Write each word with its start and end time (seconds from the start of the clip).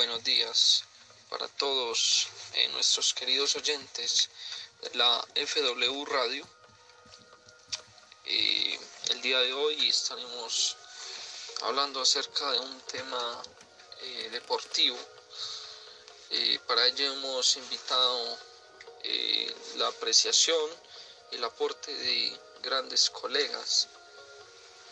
Buenos 0.00 0.24
días 0.24 0.84
para 1.28 1.46
todos 1.46 2.28
eh, 2.54 2.68
nuestros 2.68 3.12
queridos 3.12 3.54
oyentes 3.54 4.30
de 4.80 4.94
la 4.94 5.22
FW 5.34 6.06
Radio. 6.06 6.48
Eh, 8.24 8.80
el 9.10 9.20
día 9.20 9.40
de 9.40 9.52
hoy 9.52 9.90
estaremos 9.90 10.74
hablando 11.60 12.00
acerca 12.00 12.50
de 12.50 12.60
un 12.60 12.80
tema 12.92 13.42
eh, 14.00 14.30
deportivo. 14.32 14.98
para 16.66 16.86
ello 16.86 17.12
hemos 17.12 17.56
invitado 17.58 18.38
la 19.76 19.88
apreciación 19.88 20.70
y 21.30 21.36
el 21.36 21.44
aporte 21.44 21.92
de 21.92 22.40
grandes 22.62 23.10
colegas 23.10 23.86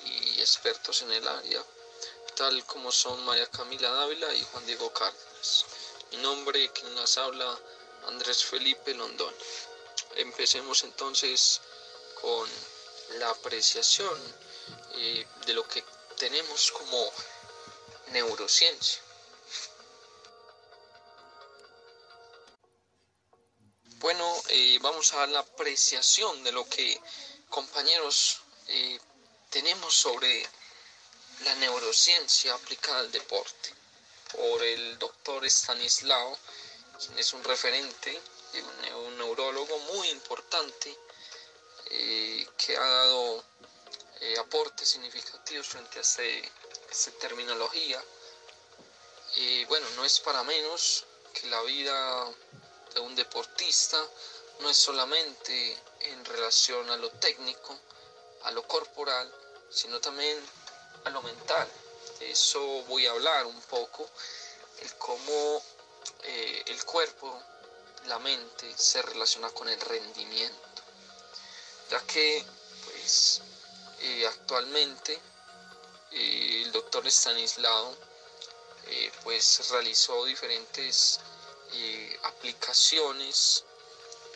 y 0.05 0.39
expertos 0.39 1.01
en 1.01 1.13
el 1.13 1.27
área 1.27 1.65
tal 2.39 2.65
como 2.67 2.93
son 2.93 3.25
María 3.25 3.51
Camila 3.51 3.91
Dávila 3.91 4.33
y 4.33 4.41
Juan 4.45 4.65
Diego 4.65 4.93
Cárdenas. 4.93 5.67
Mi 6.13 6.19
nombre, 6.19 6.71
quien 6.71 6.95
las 6.95 7.19
habla, 7.19 7.59
Andrés 8.07 8.45
Felipe 8.45 8.95
Londón. 8.95 9.35
Empecemos 10.15 10.85
entonces 10.85 11.61
con 12.23 12.49
la 13.19 13.31
apreciación 13.31 14.17
eh, 14.95 15.27
de 15.47 15.53
lo 15.53 15.67
que 15.67 15.83
tenemos 16.17 16.71
como 16.71 17.13
neurociencia. 18.13 19.03
Bueno, 23.97 24.33
eh, 24.51 24.79
vamos 24.81 25.13
a 25.15 25.27
la 25.27 25.41
apreciación 25.41 26.45
de 26.45 26.53
lo 26.53 26.65
que 26.69 27.01
compañeros 27.49 28.39
eh, 28.69 29.01
tenemos 29.51 29.93
sobre 29.93 30.47
la 31.45 31.55
neurociencia 31.57 32.55
aplicada 32.55 33.01
al 33.01 33.13
deporte 33.13 33.75
por 34.33 34.63
el 34.63 34.99
doctor 34.99 35.45
Stanislao, 35.47 36.39
quien 36.99 37.19
es 37.19 37.33
un 37.33 37.45
referente, 37.45 38.21
un, 38.95 39.19
neurólogo 39.19 39.79
muy 39.95 40.09
importante 40.11 40.97
eh, 41.87 42.47
que 42.57 42.77
ha 42.77 42.87
dado 42.87 43.45
eh, 44.21 44.39
aportes 44.39 44.89
significativos 44.89 45.67
frente 45.67 45.99
a 45.99 46.03
este, 46.03 46.53
esta 46.91 47.11
terminología. 47.13 48.03
y 49.37 49.65
bueno, 49.67 49.89
no 49.97 50.05
es 50.05 50.21
para 50.21 50.43
menos 50.45 51.05
que 51.33 51.47
la 51.49 51.63
vida 51.63 52.31
de 52.95 53.01
un 53.01 53.15
deportista 53.15 54.03
no 54.61 54.71
es 54.71 54.77
solamente 54.77 55.77
en 56.01 56.25
relación 56.25 56.91
a 56.91 56.97
lo 56.97 57.11
técnico, 57.11 57.79
a 58.43 58.51
lo 58.51 58.67
corporal, 58.67 59.33
sino 59.71 60.01
también 60.01 60.39
a 61.05 61.11
lo 61.11 61.23
mental. 61.23 61.69
De 62.19 62.31
eso 62.31 62.61
voy 62.89 63.07
a 63.07 63.13
hablar 63.13 63.47
un 63.47 63.61
poco, 63.63 64.09
el 64.81 64.95
cómo 64.97 65.63
eh, 66.25 66.65
el 66.67 66.85
cuerpo, 66.85 67.43
la 68.07 68.19
mente 68.19 68.73
se 68.77 69.03
relaciona 69.03 69.51
con 69.51 69.69
el 69.69 69.81
rendimiento, 69.81 70.83
ya 71.91 72.01
que 72.07 72.45
pues 72.85 73.41
eh, 74.01 74.27
actualmente 74.27 75.21
eh, 76.13 76.63
el 76.65 76.73
doctor 76.73 77.07
Stanislao 77.07 77.97
pues 79.23 79.69
realizó 79.69 80.25
diferentes 80.25 81.21
aplicaciones, 82.23 83.65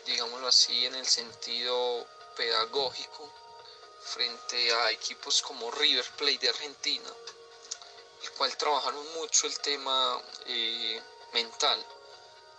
digámoslo 0.05 0.47
así, 0.47 0.85
en 0.85 0.93
el 0.93 1.07
sentido 1.07 2.05
pedagógico 2.35 3.33
frente 4.03 4.73
a 4.73 4.91
equipos 4.91 5.41
como 5.41 5.71
River 5.71 6.05
Plate 6.17 6.39
de 6.39 6.49
Argentina, 6.49 7.09
el 8.21 8.31
cual 8.31 8.55
trabajaron 8.57 9.13
mucho 9.13 9.47
el 9.47 9.59
tema 9.59 10.21
eh, 10.45 11.01
mental, 11.33 11.85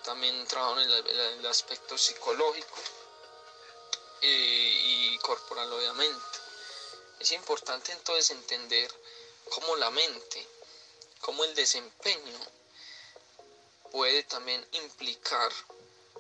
también 0.03 0.47
trabajaron 0.47 0.83
en, 0.83 1.39
el 1.39 1.47
aspecto 1.47 1.97
psicológico 1.97 2.77
eh, 4.21 4.81
y 4.85 5.19
corporal 5.19 5.73
obviamente. 5.73 6.39
Es 7.21 7.33
importante 7.33 7.93
entonces 7.93 8.31
entender 8.31 8.91
cómo 9.51 9.77
la 9.77 9.91
mente, 9.91 10.47
cómo 11.21 11.45
el 11.45 11.55
desempeño 11.55 12.39
puede 13.91 14.25
también 14.25 14.67
implicar 14.73 15.53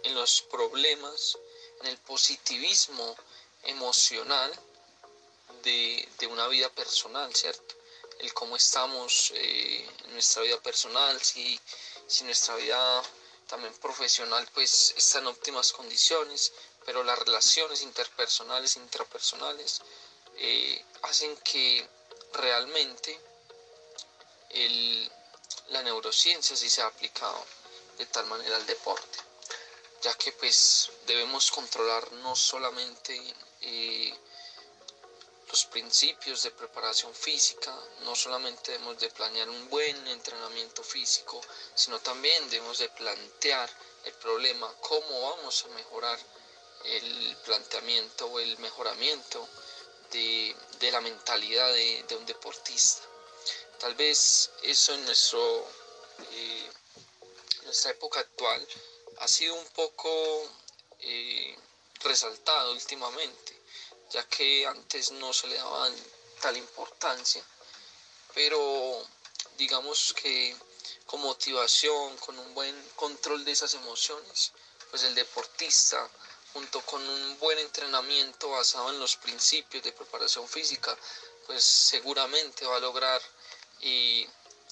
en 0.04 0.14
los 0.14 0.42
problemas, 0.42 1.36
en 1.80 1.88
el 1.88 1.98
positivismo 1.98 3.16
emocional 3.64 4.52
de, 5.64 6.26
una 6.30 6.46
vida 6.48 6.68
personal, 6.70 7.34
¿cierto? 7.34 7.74
El 8.18 8.32
cómo 8.32 8.56
estamos 8.56 9.32
eh, 9.34 9.88
en 10.04 10.12
nuestra 10.12 10.42
vida 10.42 10.60
personal, 10.60 11.20
si, 11.22 11.58
si 12.06 12.24
nuestra 12.24 12.54
vida 12.56 13.02
también 13.46 13.74
profesional 13.74 14.48
pues 14.54 14.94
está 14.96 15.18
en 15.18 15.26
óptimas 15.26 15.72
condiciones, 15.72 16.52
pero 16.84 17.02
las 17.02 17.18
relaciones 17.18 17.82
interpersonales, 17.82 18.76
intrapersonales, 18.76 19.80
eh, 20.36 20.84
hacen 21.02 21.36
que 21.38 21.86
realmente 22.32 23.18
la 25.68 25.82
neurociencia 25.82 26.56
sí 26.56 26.70
se 26.70 26.82
ha 26.82 26.86
aplicado 26.86 27.44
de 27.98 28.06
tal 28.06 28.26
manera 28.26 28.56
al 28.56 28.66
deporte, 28.66 29.18
ya 30.02 30.14
que 30.14 30.32
pues 30.32 30.90
debemos 31.06 31.50
controlar 31.50 32.12
no 32.12 32.36
solamente 32.36 33.20
eh, 33.60 34.14
los 35.54 35.66
principios 35.66 36.42
de 36.42 36.50
preparación 36.50 37.14
física, 37.14 37.72
no 38.00 38.16
solamente 38.16 38.72
debemos 38.72 38.98
de 38.98 39.08
planear 39.10 39.48
un 39.48 39.68
buen 39.68 40.08
entrenamiento 40.08 40.82
físico, 40.82 41.40
sino 41.76 42.00
también 42.00 42.50
debemos 42.50 42.78
de 42.80 42.88
plantear 42.88 43.70
el 44.04 44.12
problema, 44.14 44.74
cómo 44.80 45.30
vamos 45.30 45.64
a 45.64 45.68
mejorar 45.68 46.18
el 46.82 47.36
planteamiento 47.44 48.26
o 48.26 48.40
el 48.40 48.58
mejoramiento 48.58 49.48
de, 50.10 50.56
la 50.90 51.00
mentalidad 51.00 51.72
de, 51.72 52.16
un 52.18 52.26
deportista. 52.26 53.04
Tal 53.78 53.94
vez 53.94 54.50
eso 54.64 54.92
en 54.92 55.04
nuestro, 55.04 55.68
eh, 56.32 56.68
nuestra 57.62 57.92
época 57.92 58.18
actual 58.18 58.66
ha 59.18 59.28
sido 59.28 59.54
un 59.54 59.68
poco 59.68 60.10
eh, 60.98 61.56
resaltado 62.00 62.72
últimamente 62.72 63.63
ya 64.14 64.22
que 64.28 64.64
antes 64.64 65.10
no 65.10 65.32
se 65.32 65.48
le 65.48 65.56
daba 65.56 65.90
tal 66.40 66.56
importancia, 66.56 67.44
pero 68.32 69.04
digamos 69.58 70.14
que 70.14 70.56
con 71.04 71.20
motivación, 71.20 72.16
con 72.18 72.38
un 72.38 72.54
buen 72.54 72.76
control 72.94 73.44
de 73.44 73.50
esas 73.50 73.74
emociones, 73.74 74.52
pues 74.88 75.02
el 75.02 75.16
deportista, 75.16 76.08
junto 76.52 76.80
con 76.82 77.02
un 77.02 77.38
buen 77.40 77.58
entrenamiento 77.58 78.50
basado 78.50 78.90
en 78.90 79.00
los 79.00 79.16
principios 79.16 79.82
de 79.82 79.92
preparación 79.92 80.48
física, 80.48 80.96
pues 81.48 81.64
seguramente 81.64 82.66
va 82.66 82.76
a 82.76 82.80
lograr 82.88 83.20
y, 83.80 84.28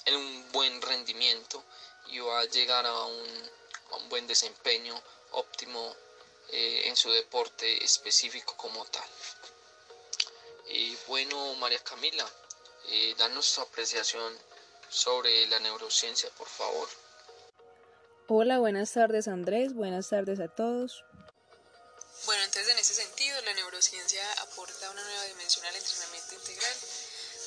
un 0.07 0.51
buen 0.53 0.81
rendimiento 0.81 1.63
y 2.07 2.19
va 2.19 2.39
a 2.39 2.45
llegar 2.45 2.85
a 2.85 3.03
un, 3.05 3.51
a 3.91 3.95
un 3.95 4.09
buen 4.09 4.25
desempeño 4.25 5.01
óptimo 5.31 5.95
eh, 6.49 6.87
en 6.87 6.95
su 6.95 7.11
deporte 7.11 7.83
específico 7.83 8.55
como 8.57 8.85
tal. 8.85 9.07
Y 10.69 10.95
bueno, 11.07 11.55
María 11.55 11.79
Camila, 11.79 12.27
eh, 12.89 13.15
danos 13.17 13.53
tu 13.53 13.61
apreciación 13.61 14.37
sobre 14.89 15.47
la 15.47 15.59
neurociencia, 15.59 16.29
por 16.37 16.47
favor. 16.47 16.87
Hola, 18.27 18.59
buenas 18.59 18.93
tardes 18.93 19.27
Andrés, 19.27 19.73
buenas 19.73 20.09
tardes 20.09 20.39
a 20.39 20.47
todos. 20.47 21.03
Bueno, 22.25 22.43
entonces 22.43 22.71
en 22.71 22.79
ese 22.79 22.93
sentido, 22.93 23.39
la 23.41 23.53
neurociencia 23.53 24.23
aporta 24.43 24.89
una 24.89 25.03
nueva 25.03 25.25
dimensión 25.25 25.65
al 25.65 25.75
entrenamiento 25.75 26.35
integral, 26.35 26.77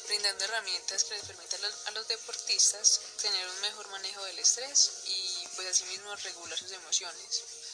brindando 0.06 0.44
herramientas 0.44 1.04
que 1.04 1.14
les 1.14 1.25
permitan 1.25 1.60
a 1.87 1.90
los 1.93 2.08
deportistas 2.08 3.00
tener 3.22 3.48
un 3.48 3.60
mejor 3.62 3.88
manejo 3.90 4.22
del 4.25 4.38
estrés 4.38 5.02
y 5.06 5.48
pues 5.56 5.69
asimismo 5.69 6.14
regular 6.16 6.58
sus 6.58 6.72
emociones 6.72 7.65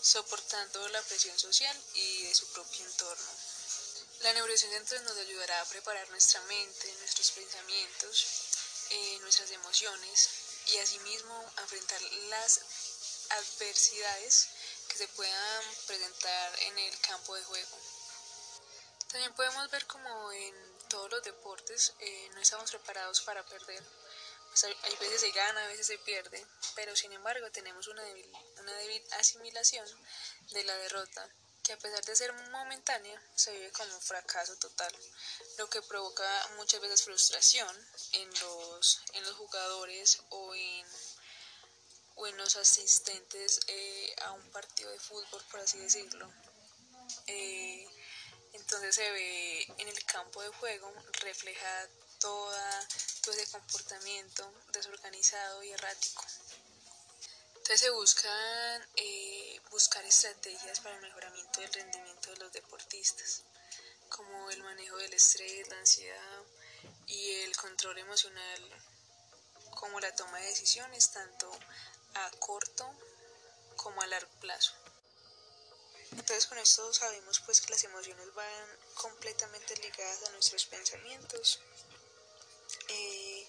soportando 0.00 0.88
la 0.88 1.02
presión 1.02 1.38
social 1.38 1.76
y 1.94 2.24
de 2.24 2.34
su 2.34 2.46
propio 2.52 2.84
entorno. 2.84 3.30
La 4.20 4.32
neurociencia 4.34 5.00
nos 5.00 5.16
ayudará 5.16 5.60
a 5.60 5.64
preparar 5.66 6.08
nuestra 6.10 6.40
mente, 6.42 6.92
nuestros 7.00 7.30
pensamientos, 7.32 8.26
eh, 8.90 9.18
nuestras 9.20 9.50
emociones 9.50 10.28
y 10.66 10.78
asimismo 10.78 11.52
a 11.56 11.60
enfrentar 11.62 12.02
las 12.28 12.60
adversidades 13.30 14.48
que 14.88 14.98
se 14.98 15.08
puedan 15.08 15.64
presentar 15.86 16.60
en 16.60 16.78
el 16.78 17.00
campo 17.00 17.34
de 17.34 17.44
juego. 17.44 17.78
También 19.08 19.34
podemos 19.34 19.70
ver 19.70 19.86
como 19.86 20.32
en 20.32 20.78
todos 20.88 21.10
los 21.10 21.22
deportes 21.22 21.94
eh, 22.00 22.30
no 22.34 22.40
estamos 22.40 22.70
preparados 22.70 23.20
para 23.22 23.44
perder, 23.46 23.82
hay 24.82 24.96
veces 24.96 25.20
se 25.20 25.30
gana, 25.30 25.64
a 25.64 25.68
veces 25.68 25.86
se 25.86 25.98
pierde, 25.98 26.44
pero 26.74 26.94
sin 26.96 27.12
embargo 27.12 27.50
tenemos 27.52 27.86
una 27.86 28.02
débil, 28.02 28.30
una 28.70 28.78
débil 28.78 29.02
asimilación 29.18 29.86
de 30.52 30.64
la 30.64 30.76
derrota, 30.78 31.28
que 31.62 31.72
a 31.72 31.78
pesar 31.78 32.04
de 32.04 32.16
ser 32.16 32.32
momentánea, 32.50 33.20
se 33.34 33.52
vive 33.52 33.70
como 33.72 33.94
un 33.94 34.00
fracaso 34.00 34.56
total, 34.56 34.94
lo 35.58 35.68
que 35.68 35.82
provoca 35.82 36.48
muchas 36.56 36.80
veces 36.80 37.02
frustración 37.02 37.88
en 38.12 38.30
los, 38.40 39.02
en 39.14 39.24
los 39.24 39.34
jugadores 39.36 40.22
o 40.30 40.54
en 40.54 40.86
buenos 42.14 42.56
asistentes 42.56 43.60
eh, 43.66 44.14
a 44.22 44.32
un 44.32 44.50
partido 44.50 44.90
de 44.90 45.00
fútbol, 45.00 45.42
por 45.50 45.60
así 45.60 45.78
decirlo. 45.78 46.32
Eh, 47.26 47.88
entonces 48.52 48.94
se 48.94 49.10
ve 49.10 49.62
en 49.78 49.88
el 49.88 50.04
campo 50.04 50.42
de 50.42 50.48
juego 50.48 50.92
refleja 51.20 51.88
toda, 52.18 52.88
todo 53.22 53.34
ese 53.34 53.50
comportamiento 53.50 54.52
desorganizado 54.72 55.62
y 55.62 55.70
errático. 55.70 56.24
Se 57.76 57.88
buscan 57.90 58.88
eh, 58.96 59.60
buscar 59.70 60.04
estrategias 60.04 60.80
para 60.80 60.96
el 60.96 61.02
mejoramiento 61.02 61.60
del 61.60 61.72
rendimiento 61.72 62.30
de 62.32 62.36
los 62.38 62.52
deportistas, 62.52 63.44
como 64.08 64.50
el 64.50 64.62
manejo 64.64 64.96
del 64.96 65.14
estrés, 65.14 65.68
la 65.68 65.78
ansiedad 65.78 66.42
y 67.06 67.30
el 67.42 67.56
control 67.56 67.96
emocional, 67.98 68.60
como 69.70 70.00
la 70.00 70.12
toma 70.16 70.38
de 70.40 70.48
decisiones 70.48 71.12
tanto 71.12 71.48
a 72.14 72.30
corto 72.40 72.92
como 73.76 74.02
a 74.02 74.06
largo 74.08 74.32
plazo. 74.40 74.72
Entonces 76.10 76.48
con 76.48 76.58
esto 76.58 76.92
sabemos 76.92 77.40
pues 77.46 77.60
que 77.60 77.70
las 77.70 77.84
emociones 77.84 78.34
van 78.34 78.78
completamente 78.94 79.76
ligadas 79.76 80.28
a 80.28 80.32
nuestros 80.32 80.66
pensamientos 80.66 81.60
eh, 82.88 83.39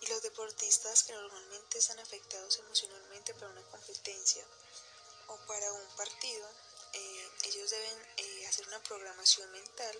y 0.00 0.06
los 0.06 0.22
deportistas 0.22 1.02
que 1.04 1.12
normalmente 1.12 1.78
están 1.78 1.98
afectados 1.98 2.58
emocionalmente 2.58 3.34
para 3.34 3.48
una 3.48 3.62
competencia 3.70 4.44
o 5.28 5.36
para 5.46 5.72
un 5.72 5.96
partido, 5.96 6.48
eh, 6.92 7.30
ellos 7.44 7.70
deben 7.70 8.06
eh, 8.16 8.46
hacer 8.46 8.66
una 8.68 8.82
programación 8.82 9.50
mental 9.52 9.98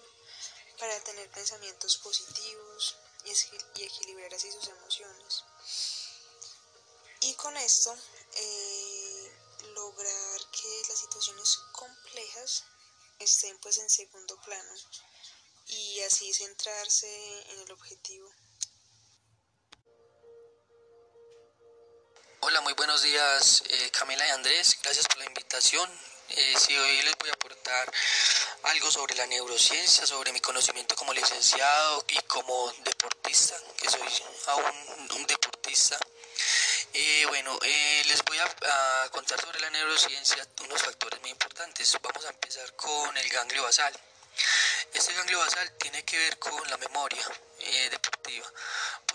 para 0.79 0.99
tener 1.05 1.29
pensamientos 1.31 1.99
positivos 1.99 2.97
y, 3.25 3.83
equilibrar 3.85 4.33
así 4.35 4.51
sus 4.53 4.69
emociones. 4.69 5.45
Y 7.21 7.35
con 7.35 7.57
esto 7.57 7.97
lograr 9.75 10.41
que 10.51 10.83
las 10.89 10.99
situaciones 10.99 11.59
complejas 11.73 12.65
estén 13.19 13.59
pues 13.59 13.79
en 13.79 13.91
segundo 13.91 14.41
plano 14.43 14.75
y 15.67 16.01
así 16.01 16.33
centrarse 16.33 17.53
en 17.53 17.61
el 17.61 17.73
objetivo. 17.73 18.31
Hola, 22.49 22.63
muy 22.63 22.73
buenos 22.73 23.03
días 23.03 23.63
eh, 23.69 23.91
Camila 23.91 24.27
y 24.27 24.31
Andrés, 24.31 24.79
gracias 24.83 25.07
por 25.07 25.19
la 25.19 25.27
invitación. 25.27 25.87
Eh, 26.31 26.55
hoy 26.81 27.03
les 27.03 27.19
voy 27.19 27.29
a 27.29 27.35
aportar 27.35 27.93
algo 28.63 28.91
sobre 28.91 29.15
la 29.17 29.27
neurociencia, 29.27 30.07
sobre 30.07 30.33
mi 30.33 30.41
conocimiento 30.41 30.95
como 30.95 31.13
licenciado 31.13 32.07
y 32.09 32.17
como 32.23 32.73
deportista, 32.85 33.55
que 33.77 33.91
soy 33.91 34.09
aún 34.47 35.09
un 35.17 35.27
deportista. 35.27 35.99
Eh, 36.95 37.27
bueno, 37.29 37.59
les 37.61 38.25
voy 38.25 38.39
a, 38.39 39.11
contar 39.11 39.39
sobre 39.39 39.61
la 39.61 39.69
neurociencia 39.69 40.43
unos 40.63 40.83
factores 40.83 41.21
muy 41.21 41.29
importantes. 41.29 41.99
Vamos 42.01 42.25
a 42.25 42.31
empezar 42.31 42.75
con 42.77 43.15
el 43.15 43.29
ganglio 43.29 43.63
basal. 43.65 43.93
Este 44.95 45.13
ganglio 45.13 45.39
basal 45.39 45.71
tiene 45.77 46.03
que 46.03 46.17
ver 46.17 46.39
con 46.39 46.71
la 46.71 46.79
memoria 46.79 47.27
eh, 47.59 47.89
deportiva. 47.91 48.51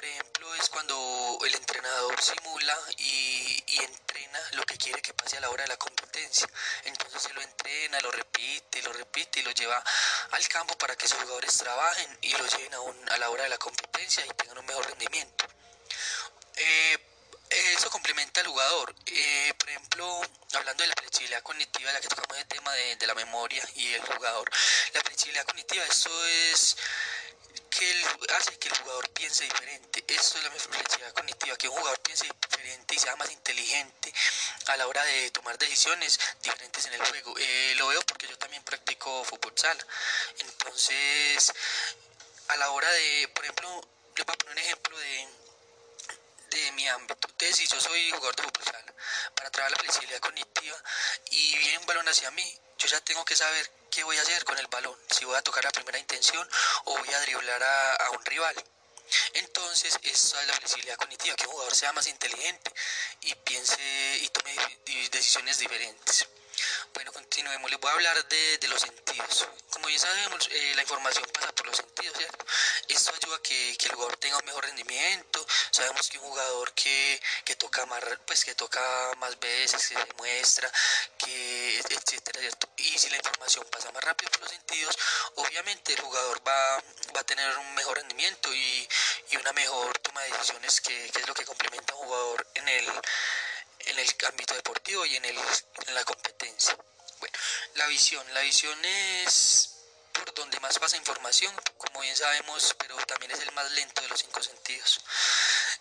Por 0.04 0.10
ejemplo, 0.10 0.54
es 0.56 0.68
cuando 0.68 1.40
el 1.46 1.56
entrenador 1.56 2.22
simula 2.22 2.78
y, 2.98 3.64
y, 3.68 3.78
entrena 3.78 4.38
lo 4.52 4.64
que 4.66 4.78
quiere 4.78 5.02
que 5.02 5.14
pase 5.14 5.38
a 5.38 5.40
la 5.40 5.50
hora 5.50 5.64
de 5.64 5.70
la 5.70 5.78
competencia. 5.78 6.46
Entonces 6.84 7.22
se 7.22 7.34
lo 7.34 7.42
entrena, 7.42 8.02
lo 8.02 8.12
repite, 8.12 8.82
lo 8.82 8.92
repite 8.92 9.40
y 9.40 9.44
lo 9.44 9.52
lleva 9.52 9.82
al 10.32 10.46
campo 10.50 10.78
para 10.78 10.98
que 10.98 11.08
sus 11.08 11.20
jugadores 11.20 11.58
trabajen 11.58 12.18
y 12.22 12.34
lo 12.34 12.46
lleven 12.46 12.74
a, 12.74 13.14
a 13.14 13.18
la 13.18 13.30
hora 13.30 13.44
de 13.44 13.50
la 13.50 13.58
competencia 13.58 14.26
y 14.26 14.30
tengan 14.32 14.58
un 14.58 14.66
mejor 14.66 14.86
rendimiento. 14.88 15.46
Eh, 16.58 16.98
eso 17.50 17.90
complementa 17.90 18.42
al 18.42 18.48
jugador. 18.48 18.94
Eh, 19.06 19.54
por 19.58 19.70
ejemplo, 19.70 20.22
hablando 20.54 20.84
de 20.84 20.90
la 20.90 20.96
flexibilidad 20.96 21.42
cognitiva, 21.44 21.94
la 21.94 22.02
que 22.02 22.10
tocamos 22.10 22.38
el 22.38 22.48
tema 22.48 22.74
de, 22.74 23.08
la 23.08 23.16
memoria 23.16 23.66
y 23.76 23.94
el 23.94 24.02
jugador. 24.02 24.52
La 24.94 25.02
flexibilidad 25.02 25.46
cognitiva, 25.46 25.86
eso 25.86 26.26
es 26.26 26.76
que 27.84 28.34
hace 28.34 28.58
que 28.58 28.70
el 28.70 28.78
jugador 28.78 29.10
piense 29.10 29.44
diferente. 29.44 30.04
Eso 30.08 30.38
es 30.38 30.44
la 30.44 30.52
flexibilidad 30.52 31.14
cognitiva, 31.14 31.58
que 31.58 31.68
un 31.68 31.76
jugador 31.76 32.00
piense 32.02 32.26
diferente 32.26 32.96
y 32.96 33.00
sea 33.00 33.16
más 33.16 33.32
inteligente 33.32 34.14
a 34.68 34.78
la 34.78 34.88
hora 34.88 35.04
de 35.04 35.32
tomar 35.32 35.58
decisiones 35.58 36.20
diferentes 36.42 36.86
en 36.86 36.94
el 36.94 37.06
juego. 37.06 37.36
Eh, 37.38 37.74
lo 37.78 37.88
veo 37.88 38.02
porque 38.04 38.28
yo 38.28 38.38
también 38.38 38.64
practico 38.64 39.24
fútbol 39.24 39.54
sala. 39.56 39.86
Entonces, 40.40 41.54
a 42.50 42.58
la 42.58 42.70
hora 42.72 42.90
de, 42.92 43.30
por 43.34 43.44
ejemplo, 43.44 43.82
les 44.16 44.26
voy 44.26 44.34
a 44.34 44.38
poner 44.38 44.52
un 44.54 44.60
ejemplo 44.60 44.98
de 44.98 45.28
de 46.54 46.72
mi 46.74 46.88
ámbito. 46.88 47.28
Entonces, 47.30 47.56
si 47.56 47.68
yo 47.68 47.82
soy 47.82 48.12
jugador 48.12 48.36
de 48.36 48.44
fútbol 48.44 48.64
sala, 48.64 48.94
para 49.36 49.50
trabajar 49.50 49.72
la 49.72 49.84
flexibilidad 49.84 50.20
cognitiva 50.20 50.78
y 51.32 51.58
viene 51.58 51.80
un 51.80 51.86
balón 51.86 52.08
hacia 52.08 52.30
mí, 52.32 52.60
yo 52.78 52.88
ya 52.88 53.02
tengo 53.02 53.26
que 53.26 53.36
saber 53.36 53.72
qué 53.94 54.04
voy 54.04 54.18
a 54.18 54.22
hacer 54.22 54.44
con 54.44 54.58
el 54.58 54.68
balón, 54.68 54.98
si 55.10 55.24
voy 55.26 55.36
a 55.36 55.42
tocar 55.42 55.64
la 55.64 55.72
primera 55.72 56.00
intención 56.00 56.48
o 56.86 56.98
voy 56.98 57.14
a 57.14 57.20
driblar 57.22 57.62
a, 57.62 57.96
a 57.96 58.10
un 58.12 58.26
rival. 58.26 58.56
Entonces, 59.34 60.00
esa 60.02 60.42
es 60.42 60.48
la 60.48 60.54
flexibilidad 60.54 60.98
cognitiva, 60.98 61.36
que 61.36 61.46
un 61.46 61.52
jugador 61.52 61.76
sea 61.76 61.94
más 61.94 62.08
inteligente 62.08 62.74
y 63.22 63.36
piense 63.36 64.18
y 64.22 64.28
tome 64.30 64.56
decisiones 65.12 65.60
diferentes. 65.60 66.28
Bueno, 66.94 67.12
continuemos. 67.12 67.70
Les 67.72 67.80
voy 67.80 67.90
a 67.90 67.94
hablar 67.94 68.28
de, 68.28 68.58
de 68.58 68.68
los 68.68 68.82
sentidos. 68.82 69.48
Como 69.72 69.90
ya 69.90 70.00
sabemos, 70.00 70.48
eh, 70.52 70.74
la 70.76 70.82
información 70.82 71.26
pasa 71.34 71.52
por 71.54 71.66
los 71.68 71.78
sentidos, 71.78 72.18
¿cierto? 72.18 72.46
Esto 72.88 73.12
ayuda 73.20 73.36
a 73.38 73.42
que, 73.42 73.76
que, 73.78 73.88
el 73.88 73.96
jugador 73.96 74.18
tenga 74.18 74.38
un 74.38 74.46
mejor 74.46 74.66
rendimiento. 74.66 75.46
Sabemos 75.72 76.08
que 76.10 76.20
un 76.20 76.26
jugador 76.26 76.74
que, 76.74 77.22
que, 77.46 77.56
toca 77.56 77.86
más, 77.88 78.04
pues 78.26 78.46
que 78.46 78.56
toca 78.56 78.82
más 79.18 79.40
veces, 79.40 79.88
que 79.88 79.96
se 79.96 80.14
muestra, 80.18 80.72
que 81.18 81.80
etcétera, 81.80 82.40
¿cierto? 82.40 82.70
Y 82.78 82.98
si 82.98 83.10
la 83.10 83.18
información 83.18 83.66
pasa 83.72 83.92
más 83.92 84.04
rápido 84.04 84.30
por 84.32 84.42
los 84.42 84.50
sentidos, 84.52 84.98
obviamente 85.36 85.94
el 85.94 86.02
jugador 86.02 86.42
va, 86.48 86.84
va 87.16 87.22
a 87.22 87.24
tener 87.24 87.58
un 87.58 87.74
mejor 87.76 87.98
rendimiento 87.98 88.54
y, 88.54 88.88
y 89.32 89.38
una 89.38 89.54
mejor 89.54 89.98
toma 90.00 90.22
de 90.24 90.32
decisiones, 90.32 90.82
que, 90.82 91.10
que 91.12 91.20
es 91.20 91.28
lo 91.28 91.34
que 91.34 91.46
complementa 91.46 91.94
a 91.94 91.98
un 91.98 92.06
jugador 92.06 92.48
en 92.56 92.68
el 92.70 92.92
en 93.80 94.00
el 94.00 94.16
ámbito 94.28 94.54
deportivo 94.54 95.06
y 95.06 95.16
en, 95.16 95.26
el, 95.26 95.38
en 95.88 95.96
la 95.96 96.04
competencia. 96.04 96.78
Bueno, 97.20 97.38
la 97.76 97.88
visión. 97.88 98.34
La 98.34 98.42
visión 98.42 98.78
es 98.86 99.74
por 100.14 100.34
donde 100.34 100.60
más 100.60 100.78
pasa 100.80 100.98
información, 100.98 101.54
como 101.78 102.02
bien 102.02 102.16
sabemos, 102.16 102.76
pero 102.78 102.96
también 103.06 103.32
es 103.32 103.40
el 103.40 103.52
más 103.54 103.70
lento 103.72 104.02
de 104.02 104.08
los 104.10 104.20
cinco 104.20 104.42
sentidos. 104.42 105.02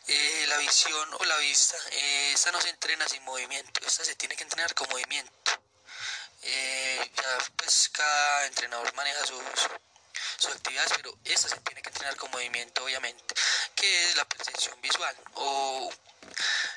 Eh, 0.09 0.47
la 0.49 0.57
visión 0.59 1.09
o 1.15 1.25
la 1.25 1.37
vista, 1.39 1.77
eh, 1.91 2.33
esta 2.33 2.51
no 2.51 2.61
se 2.61 2.71
entrena 2.71 3.07
sin 3.09 3.23
movimiento, 3.23 3.81
esta 3.87 4.05
se 4.05 4.17
tiene 4.17 4.35
que 4.37 4.43
entrenar 4.43 4.75
con 4.75 4.89
movimiento. 4.89 5.53
Eh, 6.43 7.11
pues 7.57 7.89
cada 7.91 8.47
entrenador 8.47 8.93
maneja 8.95 9.25
sus, 9.27 9.43
sus 10.43 10.55
actividades, 10.55 10.93
pero 10.97 11.17
esta 11.25 11.49
se 11.49 11.57
tiene 11.61 11.83
que 11.83 11.89
entrenar 11.89 12.17
con 12.17 12.31
movimiento, 12.31 12.85
obviamente, 12.85 13.35
que 13.75 14.11
es 14.11 14.17
la 14.17 14.25
percepción 14.25 14.81
visual 14.81 15.17
o 15.35 15.91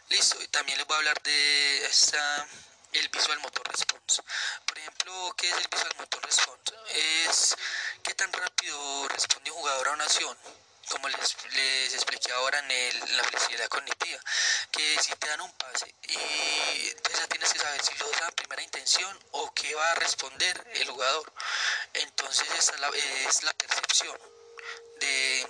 Listo, 0.10 0.42
y 0.42 0.48
también 0.48 0.78
les 0.78 0.88
voy 0.88 0.96
a 0.96 0.98
hablar 0.98 1.22
de 1.24 1.86
esta, 1.86 2.48
el 2.94 3.10
Visual 3.10 3.40
Motor 3.40 3.68
Response. 3.68 4.22
Por 4.66 4.78
ejemplo, 4.78 5.36
¿qué 5.38 5.50
es 5.50 5.58
el 5.58 5.68
Visual 5.68 5.96
Motor 5.98 6.26
Response? 6.26 6.74
Es 7.28 7.56
qué 8.04 8.14
tan 8.14 8.32
rápido 8.32 9.08
responde 9.08 9.52
un 9.52 9.58
jugador 9.58 9.88
a 9.88 9.92
una 9.94 10.04
acción 10.04 10.38
como 10.90 11.08
les, 11.10 11.36
les 11.54 11.94
expliqué 11.94 12.32
ahora 12.32 12.60
en, 12.60 12.72
el, 12.72 13.18
la 13.18 13.24
flexibilidad 13.24 13.68
cognitiva, 13.68 14.20
que 14.72 14.98
si 15.02 15.16
te 15.16 15.28
dan 15.28 15.42
un 15.42 15.52
pase 15.54 15.94
y 16.04 16.90
entonces 16.90 17.20
ya 17.20 17.28
tienes 17.28 17.54
que 17.54 17.60
saber 17.60 17.82
si 17.84 17.96
lo 17.96 18.10
da 18.12 18.28
a 18.28 18.32
primera 18.32 18.62
intención 18.62 19.20
o 19.32 19.54
qué 19.54 19.74
va 19.76 19.92
a 19.92 19.96
responder 19.96 20.68
el 20.74 20.90
jugador. 20.90 21.32
Entonces 21.94 22.48
esa 22.58 22.74
es 22.74 22.80
la, 22.80 22.90
es 22.90 23.44
la 23.44 23.54
percepción 23.54 24.18
de, 25.00 25.48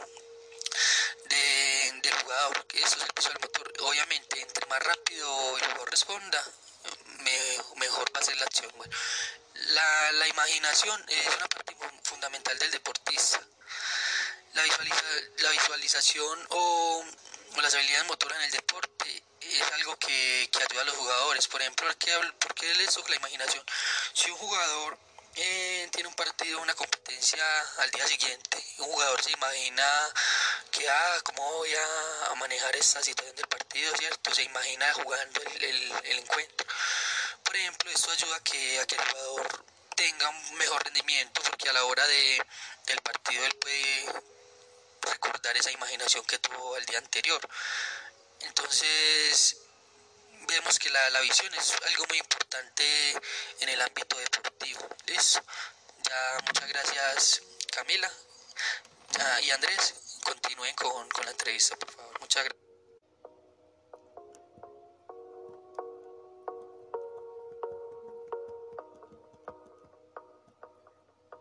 del 2.03 2.13
jugador, 2.21 2.67
que 2.67 2.81
eso 2.81 2.97
es 2.97 3.03
el 3.03 3.11
visual 3.15 3.37
motor. 3.41 3.73
Obviamente, 3.81 4.41
entre 4.41 4.65
más 4.67 4.81
rápido 4.83 5.57
el 5.57 5.63
jugador 5.65 5.91
responda, 5.91 6.43
mejor 7.77 8.15
va 8.15 8.19
a 8.19 8.23
ser 8.23 8.37
la 8.37 8.45
acción. 8.45 8.71
Bueno, 8.75 8.95
la, 9.53 10.11
la 10.13 10.27
imaginación 10.27 11.03
es 11.07 11.27
una 11.35 11.47
parte 11.47 11.75
fundamental 12.03 12.57
del 12.59 12.71
deportista. 12.71 13.41
La, 14.55 14.63
la 14.63 15.49
visualización 15.51 16.47
o, 16.49 17.03
las 17.61 17.73
habilidades 17.73 18.07
motoras 18.07 18.37
en 18.37 18.45
el 18.45 18.51
deporte 18.51 19.23
es 19.41 19.61
algo 19.73 19.97
que, 19.97 20.49
que 20.51 20.63
ayuda 20.63 20.81
a 20.81 20.85
los 20.85 20.95
jugadores. 20.95 21.47
Por 21.47 21.61
ejemplo, 21.61 21.87
¿por 21.87 21.97
qué, 21.97 22.11
¿por 22.39 22.55
qué 22.55 22.73
les 22.75 22.93
toca 22.93 23.09
la 23.09 23.17
imaginación? 23.17 23.63
Si 24.13 24.31
un 24.31 24.37
jugador 24.37 24.97
eh, 25.35 25.89
tiene 25.91 26.07
un 26.07 26.15
partido, 26.15 26.61
una 26.61 26.73
competencia 26.73 27.43
al 27.79 27.91
día 27.91 28.07
siguiente, 28.07 28.63
un 28.77 28.85
jugador 28.85 29.21
se 29.21 29.31
imagina 29.31 29.85
que, 30.71 30.89
ah, 30.89 31.19
¿cómo 31.23 31.53
voy 31.57 31.73
a, 31.75 32.35
manejar 32.35 32.75
esta 32.77 33.01
situación 33.03 33.35
del 33.35 33.47
partido, 33.47 33.93
cierto? 33.97 34.33
Se 34.33 34.43
imagina 34.43 34.93
jugando 34.93 35.41
el, 35.59 35.91
encuentro. 36.17 36.65
Por 37.43 37.55
ejemplo, 37.57 37.91
esto 37.91 38.11
ayuda 38.11 38.37
a 38.37 38.43
que, 38.43 38.79
a 38.79 38.85
que 38.85 38.95
el 38.95 39.01
jugador 39.01 39.65
tenga 39.95 40.29
un 40.29 40.55
mejor 40.55 40.83
rendimiento 40.83 41.41
porque 41.41 41.69
a 41.69 41.73
la 41.73 41.83
hora 41.83 42.05
de, 42.07 42.45
del 42.85 43.01
partido 43.01 43.45
él 43.45 43.55
puede 43.55 44.05
recordar 45.05 45.55
esa 45.57 45.71
imaginación 45.71 46.23
que 46.25 46.39
tuvo 46.39 46.77
el 46.77 46.85
día 46.85 46.99
anterior. 46.99 47.41
Entonces, 48.41 49.57
vemos 50.47 50.79
que 50.79 50.89
la, 50.89 51.09
la 51.11 51.21
visión 51.21 51.53
es 51.53 51.73
algo 51.85 52.05
muy 52.09 52.17
importante 52.19 53.11
en 53.59 53.69
el 53.69 53.81
ámbito 53.81 54.17
deportivo. 54.17 54.87
Listo. 55.07 55.43
Ya, 56.03 56.37
muchas 56.45 56.67
gracias 56.69 57.41
Camila 57.71 58.11
ah, 59.19 59.41
y 59.41 59.51
Andrés. 59.51 59.95
Continúen 60.23 60.73
con, 60.75 61.09
con 61.09 61.25
la 61.25 61.31
entrevista, 61.31 61.75
por 61.75 61.91
favor. 61.91 62.19
Muchas 62.19 62.43
gracias. 62.43 62.64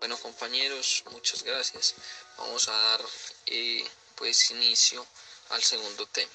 Bueno 0.05 0.21
compañeros, 0.21 1.03
muchas 1.13 1.43
gracias. 1.45 1.95
Vamos 2.37 2.69
a 2.69 2.73
dar 2.73 3.01
eh, 3.47 3.83
pues 4.17 4.51
inicio 4.51 5.07
al 5.49 5.63
segundo 5.63 6.05
tema. 6.09 6.31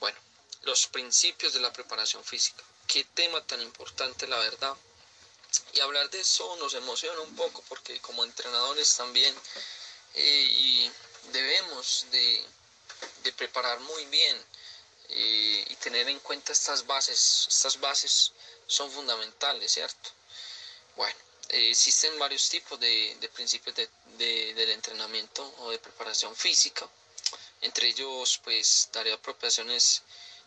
Bueno, 0.00 0.18
los 0.62 0.88
principios 0.88 1.52
de 1.52 1.60
la 1.60 1.72
preparación 1.72 2.24
física. 2.24 2.64
Qué 2.88 3.04
tema 3.14 3.46
tan 3.46 3.62
importante 3.62 4.26
la 4.26 4.38
verdad. 4.38 4.74
Y 5.72 5.78
hablar 5.78 6.10
de 6.10 6.18
eso 6.18 6.56
nos 6.56 6.74
emociona 6.74 7.20
un 7.20 7.36
poco 7.36 7.62
porque 7.68 8.00
como 8.00 8.24
entrenadores 8.24 8.96
también 8.96 9.36
eh, 10.14 10.48
y 10.50 10.90
debemos 11.30 12.06
de, 12.10 12.44
preparar 13.36 13.78
muy 13.78 14.04
bien 14.06 14.36
eh, 15.10 15.64
y 15.68 15.76
tener 15.76 16.08
en 16.08 16.18
cuenta 16.18 16.52
estas 16.52 16.84
bases. 16.84 17.46
Estas 17.48 17.78
bases 17.78 18.32
son 18.66 18.90
fundamentales, 18.90 19.70
¿cierto? 19.70 20.10
Bueno, 20.96 21.29
eh, 21.50 21.70
existen 21.70 22.18
varios 22.18 22.48
tipos 22.48 22.78
de, 22.78 23.16
de 23.20 23.28
principios 23.28 23.74
de, 23.74 23.88
del 24.54 24.70
entrenamiento 24.70 25.42
o 25.58 25.70
de 25.70 25.78
preparación 25.78 26.34
física. 26.36 26.88
Entre 27.60 27.88
ellos, 27.88 28.40
pues 28.42 28.88
daré 28.92 29.12
apropiaciones 29.12 30.02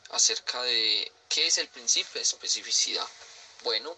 acerca 0.10 0.62
de 0.64 1.12
qué 1.30 1.48
es 1.48 1.58
el 1.58 1.68
principio 1.70 2.14
de 2.16 2.22
especificidad. 2.22 3.08
Bueno, 3.64 3.98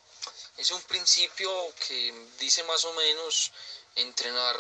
es 0.58 0.72
un 0.72 0.82
principio 0.84 1.50
que 1.88 2.14
dice 2.40 2.64
más 2.64 2.84
o 2.86 2.94
menos 2.94 3.52
entrenar 3.96 4.56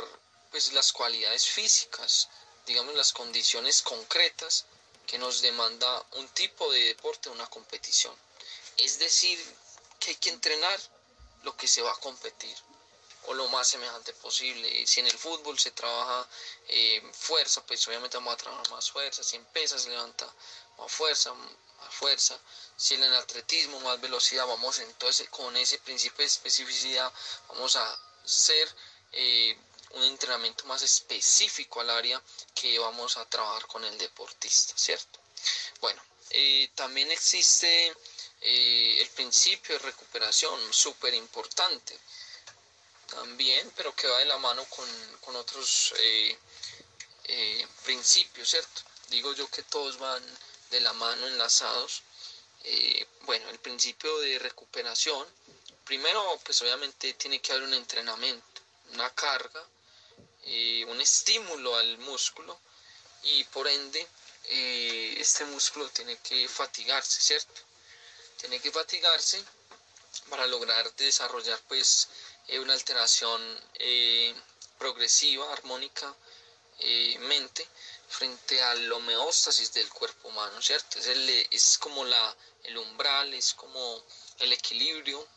pues 0.51 0.71
las 0.73 0.91
cualidades 0.91 1.47
físicas, 1.47 2.29
digamos 2.65 2.95
las 2.95 3.11
condiciones 3.11 3.81
concretas 3.81 4.65
que 5.05 5.17
nos 5.17 5.41
demanda 5.41 6.05
un 6.13 6.27
tipo 6.29 6.71
de 6.71 6.85
deporte, 6.85 7.29
una 7.29 7.47
competición. 7.47 8.15
Es 8.77 8.99
decir, 8.99 9.39
que 9.99 10.11
hay 10.11 10.15
que 10.17 10.29
entrenar 10.29 10.79
lo 11.45 11.55
que 11.55 11.67
se 11.67 11.81
va 11.81 11.91
a 11.91 11.95
competir 11.97 12.55
o 13.27 13.33
lo 13.33 13.47
más 13.49 13.67
semejante 13.67 14.13
posible. 14.13 14.85
Si 14.85 14.99
en 14.99 15.07
el 15.07 15.17
fútbol 15.17 15.57
se 15.57 15.71
trabaja 15.71 16.27
eh, 16.67 17.01
fuerza, 17.13 17.65
pues 17.65 17.87
obviamente 17.87 18.17
vamos 18.17 18.33
a 18.33 18.37
trabajar 18.37 18.69
más 18.71 18.91
fuerza. 18.91 19.23
Si 19.23 19.35
en 19.35 19.45
pesas 19.45 19.83
se 19.83 19.89
levanta 19.89 20.31
más 20.77 20.91
fuerza, 20.91 21.33
más 21.33 21.93
fuerza. 21.93 22.39
Si 22.75 22.95
en 22.95 23.03
el 23.03 23.15
atletismo 23.15 23.79
más 23.79 23.99
velocidad, 24.01 24.45
vamos 24.45 24.79
entonces 24.79 25.29
con 25.29 25.55
ese 25.55 25.79
principio 25.79 26.17
de 26.19 26.25
especificidad 26.25 27.11
vamos 27.49 27.75
a 27.75 27.99
hacer 28.23 28.67
eh, 29.11 29.57
un 29.91 30.03
entrenamiento 30.03 30.65
más 30.65 30.81
específico 30.81 31.79
al 31.79 31.89
área 31.89 32.21
que 32.53 32.77
vamos 32.79 33.17
a 33.17 33.25
trabajar 33.25 33.65
con 33.67 33.83
el 33.85 33.97
deportista, 33.97 34.73
¿cierto? 34.77 35.19
Bueno, 35.79 36.01
eh, 36.31 36.69
también 36.75 37.11
existe 37.11 37.95
eh, 38.41 39.01
el 39.01 39.09
principio 39.09 39.75
de 39.75 39.85
recuperación, 39.85 40.59
súper 40.73 41.13
importante 41.13 41.97
también, 43.07 43.71
pero 43.75 43.95
que 43.95 44.07
va 44.07 44.19
de 44.19 44.25
la 44.25 44.37
mano 44.37 44.63
con, 44.65 44.87
con 45.21 45.35
otros 45.35 45.93
eh, 45.97 46.37
eh, 47.25 47.67
principios, 47.83 48.49
¿cierto? 48.49 48.81
Digo 49.09 49.33
yo 49.33 49.49
que 49.49 49.63
todos 49.63 49.97
van 49.97 50.23
de 50.69 50.81
la 50.81 50.93
mano 50.93 51.27
enlazados. 51.27 52.03
Bueno, 53.21 53.49
el 53.49 53.59
principio 53.59 54.19
de 54.19 54.39
recuperación, 54.39 55.27
primero 55.85 56.39
pues 56.43 56.61
obviamente 56.63 57.13
tiene 57.13 57.39
que 57.39 57.51
haber 57.51 57.63
un 57.63 57.73
entrenamiento, 57.75 58.61
una 58.93 59.13
carga, 59.13 59.63
un 60.87 60.99
estímulo 61.01 61.75
al 61.77 61.97
músculo 61.99 62.59
y 63.23 63.43
por 63.45 63.67
ende 63.67 64.07
este 65.19 65.45
músculo 65.45 65.89
tiene 65.89 66.17
que 66.17 66.47
fatigarse, 66.47 67.21
¿cierto? 67.21 67.61
Tiene 68.37 68.59
que 68.59 68.71
fatigarse 68.71 69.43
para 70.29 70.47
lograr 70.47 70.93
desarrollar 70.95 71.59
pues 71.67 72.07
eh, 72.47 72.59
una 72.59 72.73
alteración 72.73 73.41
eh, 73.75 74.33
progresiva, 74.77 75.51
armónica, 75.51 76.13
eh, 76.79 77.17
mente 77.19 77.67
frente 78.07 78.61
a 78.61 78.75
la 78.75 78.95
homeostasis 78.95 79.73
del 79.73 79.89
cuerpo 79.89 80.29
humano, 80.29 80.61
¿cierto? 80.61 80.99
Es, 80.99 81.77
como 81.79 82.05
la, 82.05 82.35
el 82.63 82.77
umbral, 82.77 83.33
es 83.33 83.53
como 83.53 84.03
el 84.39 84.53
equilibrio 84.53 85.27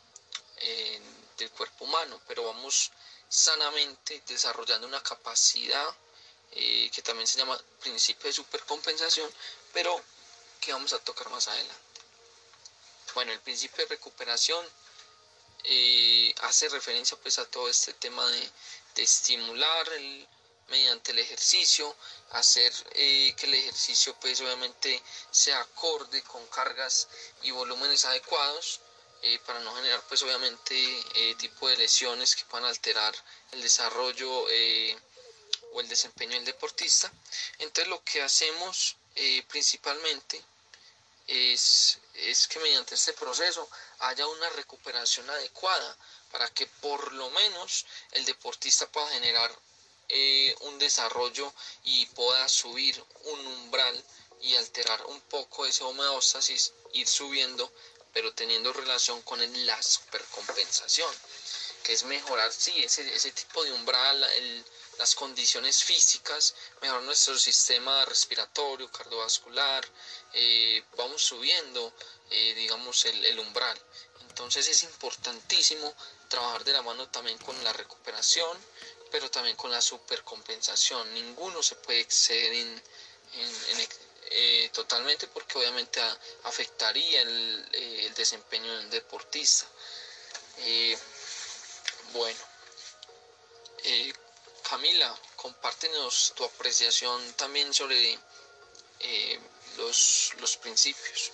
del 1.37 1.49
cuerpo 1.51 1.85
humano, 1.85 2.21
pero 2.27 2.43
vamos 2.43 2.91
sanamente 3.27 4.21
desarrollando 4.27 4.87
una 4.87 5.01
capacidad 5.01 5.95
que 6.51 7.01
también 7.03 7.27
se 7.27 7.37
llama 7.39 7.59
principio 7.81 8.27
de 8.27 8.33
supercompensación, 8.33 9.31
pero 9.73 10.01
que 10.59 10.73
vamos 10.73 10.91
a 10.93 10.99
tocar 10.99 11.29
más 11.29 11.47
adelante. 11.47 11.88
Bueno, 13.13 13.31
el 13.31 13.39
principio 13.39 13.83
de 13.83 13.89
recuperación 13.95 14.65
eh, 15.63 16.33
hace 16.41 16.69
referencia 16.69 17.17
pues 17.17 17.39
a 17.39 17.45
todo 17.45 17.69
este 17.69 17.93
tema 17.93 18.25
de, 18.27 18.51
estimular 18.97 19.87
mediante 20.67 21.11
el 21.13 21.19
ejercicio, 21.19 21.95
hacer 22.31 22.73
eh, 22.91 23.33
que 23.37 23.45
el 23.45 23.53
ejercicio 23.53 24.13
pues 24.19 24.41
obviamente 24.41 25.01
sea 25.31 25.61
acorde 25.61 26.21
con 26.23 26.45
cargas 26.47 27.07
y 27.41 27.51
volúmenes 27.51 28.03
adecuados 28.03 28.81
eh, 29.21 29.39
para 29.45 29.61
no 29.61 29.73
generar 29.75 30.03
pues 30.09 30.21
obviamente 30.23 30.75
tipo 31.37 31.69
de 31.69 31.77
lesiones 31.77 32.35
que 32.35 32.43
puedan 32.45 32.67
alterar 32.67 33.15
el 33.53 33.61
desarrollo 33.61 34.29
o 35.71 35.79
el 35.79 35.87
desempeño 35.87 36.33
del 36.33 36.45
deportista. 36.45 37.09
Entonces 37.59 37.87
lo 37.87 38.03
que 38.03 38.21
hacemos 38.21 38.97
principalmente 39.47 40.43
es, 41.29 41.99
es 42.23 42.47
que 42.47 42.59
mediante 42.59 42.95
este 42.95 43.13
proceso 43.13 43.69
haya 43.99 44.27
una 44.27 44.49
recuperación 44.49 45.29
adecuada 45.29 45.97
para 46.31 46.47
que 46.49 46.67
por 46.67 47.13
lo 47.13 47.29
menos 47.31 47.85
el 48.11 48.25
deportista 48.25 48.87
pueda 48.87 49.09
generar 49.09 49.51
eh, 50.09 50.55
un 50.61 50.79
desarrollo 50.79 51.53
y 51.83 52.05
pueda 52.07 52.47
subir 52.49 53.03
un 53.25 53.45
umbral 53.45 54.03
y 54.41 54.55
alterar 54.55 55.05
un 55.07 55.21
poco 55.21 55.65
ese 55.65 55.83
homeostasis, 55.83 56.73
ir 56.93 57.07
subiendo, 57.07 57.71
pero 58.13 58.33
teniendo 58.33 58.73
relación 58.73 59.21
con 59.21 59.39
la 59.65 59.81
supercompensación, 59.83 61.13
que 61.83 61.93
es 61.93 62.03
mejorar, 62.03 62.51
sí, 62.51 62.83
ese, 62.83 63.13
ese 63.13 63.31
tipo 63.31 63.63
de 63.63 63.71
umbral, 63.73 64.23
las 64.99 65.15
condiciones 65.15 65.81
físicas, 65.81 66.53
mejorar 66.81 67.03
nuestro 67.03 67.37
sistema 67.39 68.03
respiratorio, 68.03 68.91
cardiovascular, 68.91 69.87
eh, 70.33 70.83
vamos 70.97 71.23
subiendo, 71.23 71.93
eh, 72.29 72.53
digamos, 72.55 73.05
el, 73.05 73.39
umbral. 73.39 73.79
Entonces 74.27 74.67
es 74.67 74.83
importantísimo 74.83 75.95
trabajar 76.27 76.65
de 76.65 76.73
la 76.73 76.81
mano 76.81 77.07
también 77.07 77.37
con 77.37 77.55
la 77.63 77.71
recuperación, 77.71 78.57
pero 79.09 79.31
también 79.31 79.55
con 79.55 79.71
la 79.71 79.81
supercompensación. 79.81 81.13
Ninguno 81.13 81.63
se 81.63 81.75
puede 81.75 82.01
exceder 82.01 82.51
en, 82.53 82.83
eh, 84.31 84.69
totalmente 84.73 85.27
porque 85.27 85.59
obviamente 85.59 86.01
afectaría 86.43 87.21
el, 87.21 88.13
desempeño 88.15 88.75
del 88.79 88.89
deportista. 88.89 89.65
bueno, 92.11 92.39
Camila, 94.69 95.19
compártenos 95.35 96.33
tu 96.35 96.45
apreciación 96.45 97.33
también 97.33 97.73
sobre 97.73 98.19
eh, 98.99 99.39
los, 99.77 100.31
los 100.37 100.57
principios. 100.57 101.31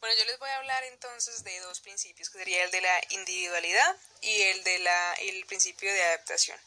Bueno, 0.00 0.14
yo 0.18 0.24
les 0.26 0.38
voy 0.38 0.50
a 0.50 0.58
hablar 0.58 0.84
entonces 0.84 1.42
de 1.42 1.58
dos 1.60 1.80
principios, 1.80 2.28
que 2.28 2.36
sería 2.36 2.64
el 2.64 2.70
de 2.70 2.82
la 2.82 3.00
individualidad 3.08 3.96
y 4.20 4.42
el 4.42 4.64
de 4.64 4.78
la 4.80 5.14
el 5.14 5.46
principio 5.46 5.90
de 5.90 6.02
adaptación. 6.02 6.60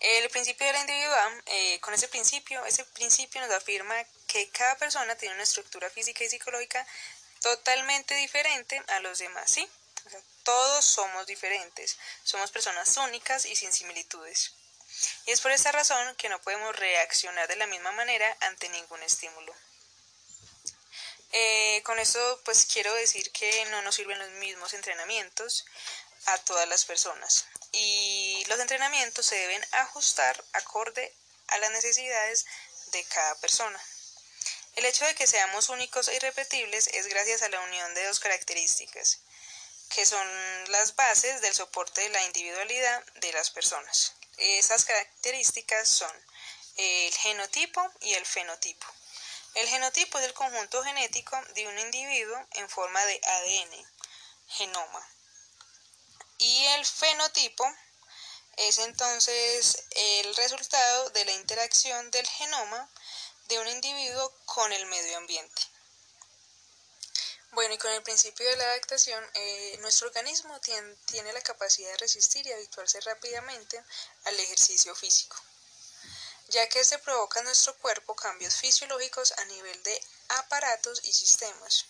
El 0.00 0.28
principio 0.28 0.66
de 0.66 0.72
la 0.72 0.80
individualidad, 0.80 1.42
eh, 1.46 1.78
con 1.80 1.94
ese 1.94 2.08
principio, 2.08 2.64
ese 2.66 2.84
principio 2.84 3.40
nos 3.40 3.50
afirma 3.52 3.94
que 4.26 4.48
cada 4.50 4.76
persona 4.76 5.14
tiene 5.16 5.36
una 5.36 5.44
estructura 5.44 5.88
física 5.88 6.24
y 6.24 6.28
psicológica 6.28 6.84
totalmente 7.40 8.16
diferente 8.16 8.82
a 8.88 8.98
los 9.00 9.18
demás, 9.18 9.48
¿sí? 9.52 9.68
Todos 10.42 10.84
somos 10.84 11.26
diferentes, 11.26 11.98
somos 12.24 12.50
personas 12.50 12.96
únicas 12.96 13.44
y 13.46 13.56
sin 13.56 13.72
similitudes. 13.72 14.52
Y 15.26 15.32
es 15.32 15.40
por 15.40 15.52
esta 15.52 15.72
razón 15.72 16.14
que 16.16 16.28
no 16.28 16.40
podemos 16.40 16.74
reaccionar 16.76 17.46
de 17.48 17.56
la 17.56 17.66
misma 17.66 17.92
manera 17.92 18.36
ante 18.40 18.68
ningún 18.68 19.02
estímulo. 19.02 19.54
Eh, 21.32 21.82
con 21.84 21.98
esto 21.98 22.40
pues 22.44 22.64
quiero 22.64 22.92
decir 22.94 23.30
que 23.32 23.66
no 23.66 23.82
nos 23.82 23.96
sirven 23.96 24.18
los 24.18 24.30
mismos 24.30 24.72
entrenamientos 24.72 25.66
a 26.24 26.38
todas 26.38 26.66
las 26.68 26.86
personas 26.86 27.44
y 27.72 28.44
los 28.48 28.58
entrenamientos 28.60 29.26
se 29.26 29.36
deben 29.36 29.62
ajustar 29.72 30.42
acorde 30.54 31.14
a 31.48 31.58
las 31.58 31.70
necesidades 31.70 32.46
de 32.92 33.04
cada 33.04 33.34
persona. 33.40 33.80
El 34.76 34.86
hecho 34.86 35.04
de 35.04 35.14
que 35.14 35.26
seamos 35.26 35.68
únicos 35.68 36.08
e 36.08 36.16
irrepetibles 36.16 36.88
es 36.88 37.06
gracias 37.08 37.42
a 37.42 37.48
la 37.48 37.60
unión 37.60 37.94
de 37.94 38.06
dos 38.06 38.20
características, 38.20 39.18
que 39.88 40.04
son 40.06 40.26
las 40.70 40.94
bases 40.96 41.40
del 41.40 41.54
soporte 41.54 42.00
de 42.02 42.08
la 42.10 42.24
individualidad 42.24 43.04
de 43.16 43.32
las 43.32 43.50
personas. 43.50 44.14
Esas 44.36 44.84
características 44.84 45.88
son 45.88 46.12
el 46.76 47.12
genotipo 47.14 47.82
y 48.00 48.14
el 48.14 48.24
fenotipo. 48.24 48.86
El 49.54 49.66
genotipo 49.66 50.18
es 50.18 50.24
el 50.26 50.34
conjunto 50.34 50.82
genético 50.84 51.36
de 51.54 51.66
un 51.66 51.78
individuo 51.78 52.46
en 52.52 52.68
forma 52.68 53.04
de 53.06 53.20
ADN, 53.24 53.86
genoma. 54.48 55.08
Y 56.38 56.64
el 56.66 56.86
fenotipo 56.86 57.66
es 58.58 58.78
entonces 58.78 59.84
el 59.90 60.34
resultado 60.36 61.10
de 61.10 61.24
la 61.24 61.32
interacción 61.32 62.10
del 62.10 62.26
genoma 62.26 62.88
de 63.48 63.58
un 63.58 63.68
individuo 63.68 64.32
con 64.44 64.72
el 64.72 64.86
medio 64.86 65.16
ambiente. 65.16 65.62
Bueno, 67.52 67.74
y 67.74 67.78
con 67.78 67.90
el 67.92 68.02
principio 68.02 68.46
de 68.46 68.56
la 68.56 68.64
adaptación, 68.64 69.24
eh, 69.34 69.78
nuestro 69.80 70.08
organismo 70.08 70.60
tiene, 70.60 71.32
la 71.32 71.40
capacidad 71.40 71.90
de 71.90 71.96
resistir 71.96 72.46
y 72.46 72.52
habituarse 72.52 73.00
rápidamente 73.00 73.82
al 74.24 74.38
ejercicio 74.38 74.94
físico, 74.94 75.36
ya 76.48 76.68
que 76.68 76.80
este 76.80 76.98
provoca 76.98 77.40
en 77.40 77.46
nuestro 77.46 77.74
cuerpo 77.78 78.14
cambios 78.14 78.56
fisiológicos 78.56 79.32
a 79.32 79.44
nivel 79.46 79.82
de 79.82 80.00
aparatos 80.28 81.00
y 81.04 81.12
sistemas. 81.12 81.86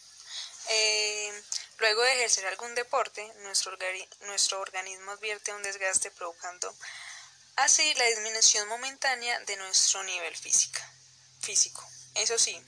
Eh, 0.69 1.43
luego 1.79 2.03
de 2.03 2.13
ejercer 2.13 2.47
algún 2.47 2.75
deporte, 2.75 3.33
nuestro, 3.39 3.77
nuestro 4.21 4.61
organismo 4.61 5.11
advierte 5.11 5.53
un 5.53 5.63
desgaste 5.63 6.11
provocando 6.13 6.73
así 7.57 7.95
la 7.95 8.05
disminución 8.05 8.69
momentánea 8.69 9.41
de 9.41 9.57
nuestro 9.57 10.05
nivel 10.05 10.37
físico. 10.37 10.81
Eso 12.15 12.39
sí, 12.39 12.63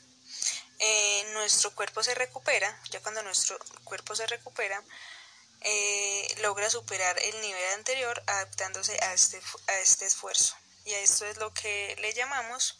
eh, 0.82 1.24
nuestro 1.34 1.74
cuerpo 1.74 2.02
se 2.02 2.14
recupera, 2.14 2.80
ya 2.90 3.02
cuando 3.02 3.22
nuestro 3.22 3.58
cuerpo 3.84 4.16
se 4.16 4.26
recupera, 4.26 4.82
eh, 5.60 6.26
logra 6.40 6.70
superar 6.70 7.18
el 7.22 7.38
nivel 7.42 7.74
anterior 7.74 8.22
adaptándose 8.26 8.98
a 9.04 9.12
este, 9.12 9.42
a 9.66 9.78
este 9.80 10.06
esfuerzo. 10.06 10.56
Y 10.86 10.94
a 10.94 11.00
esto 11.00 11.26
es 11.26 11.36
lo 11.36 11.52
que 11.52 11.96
le 12.00 12.14
llamamos 12.14 12.78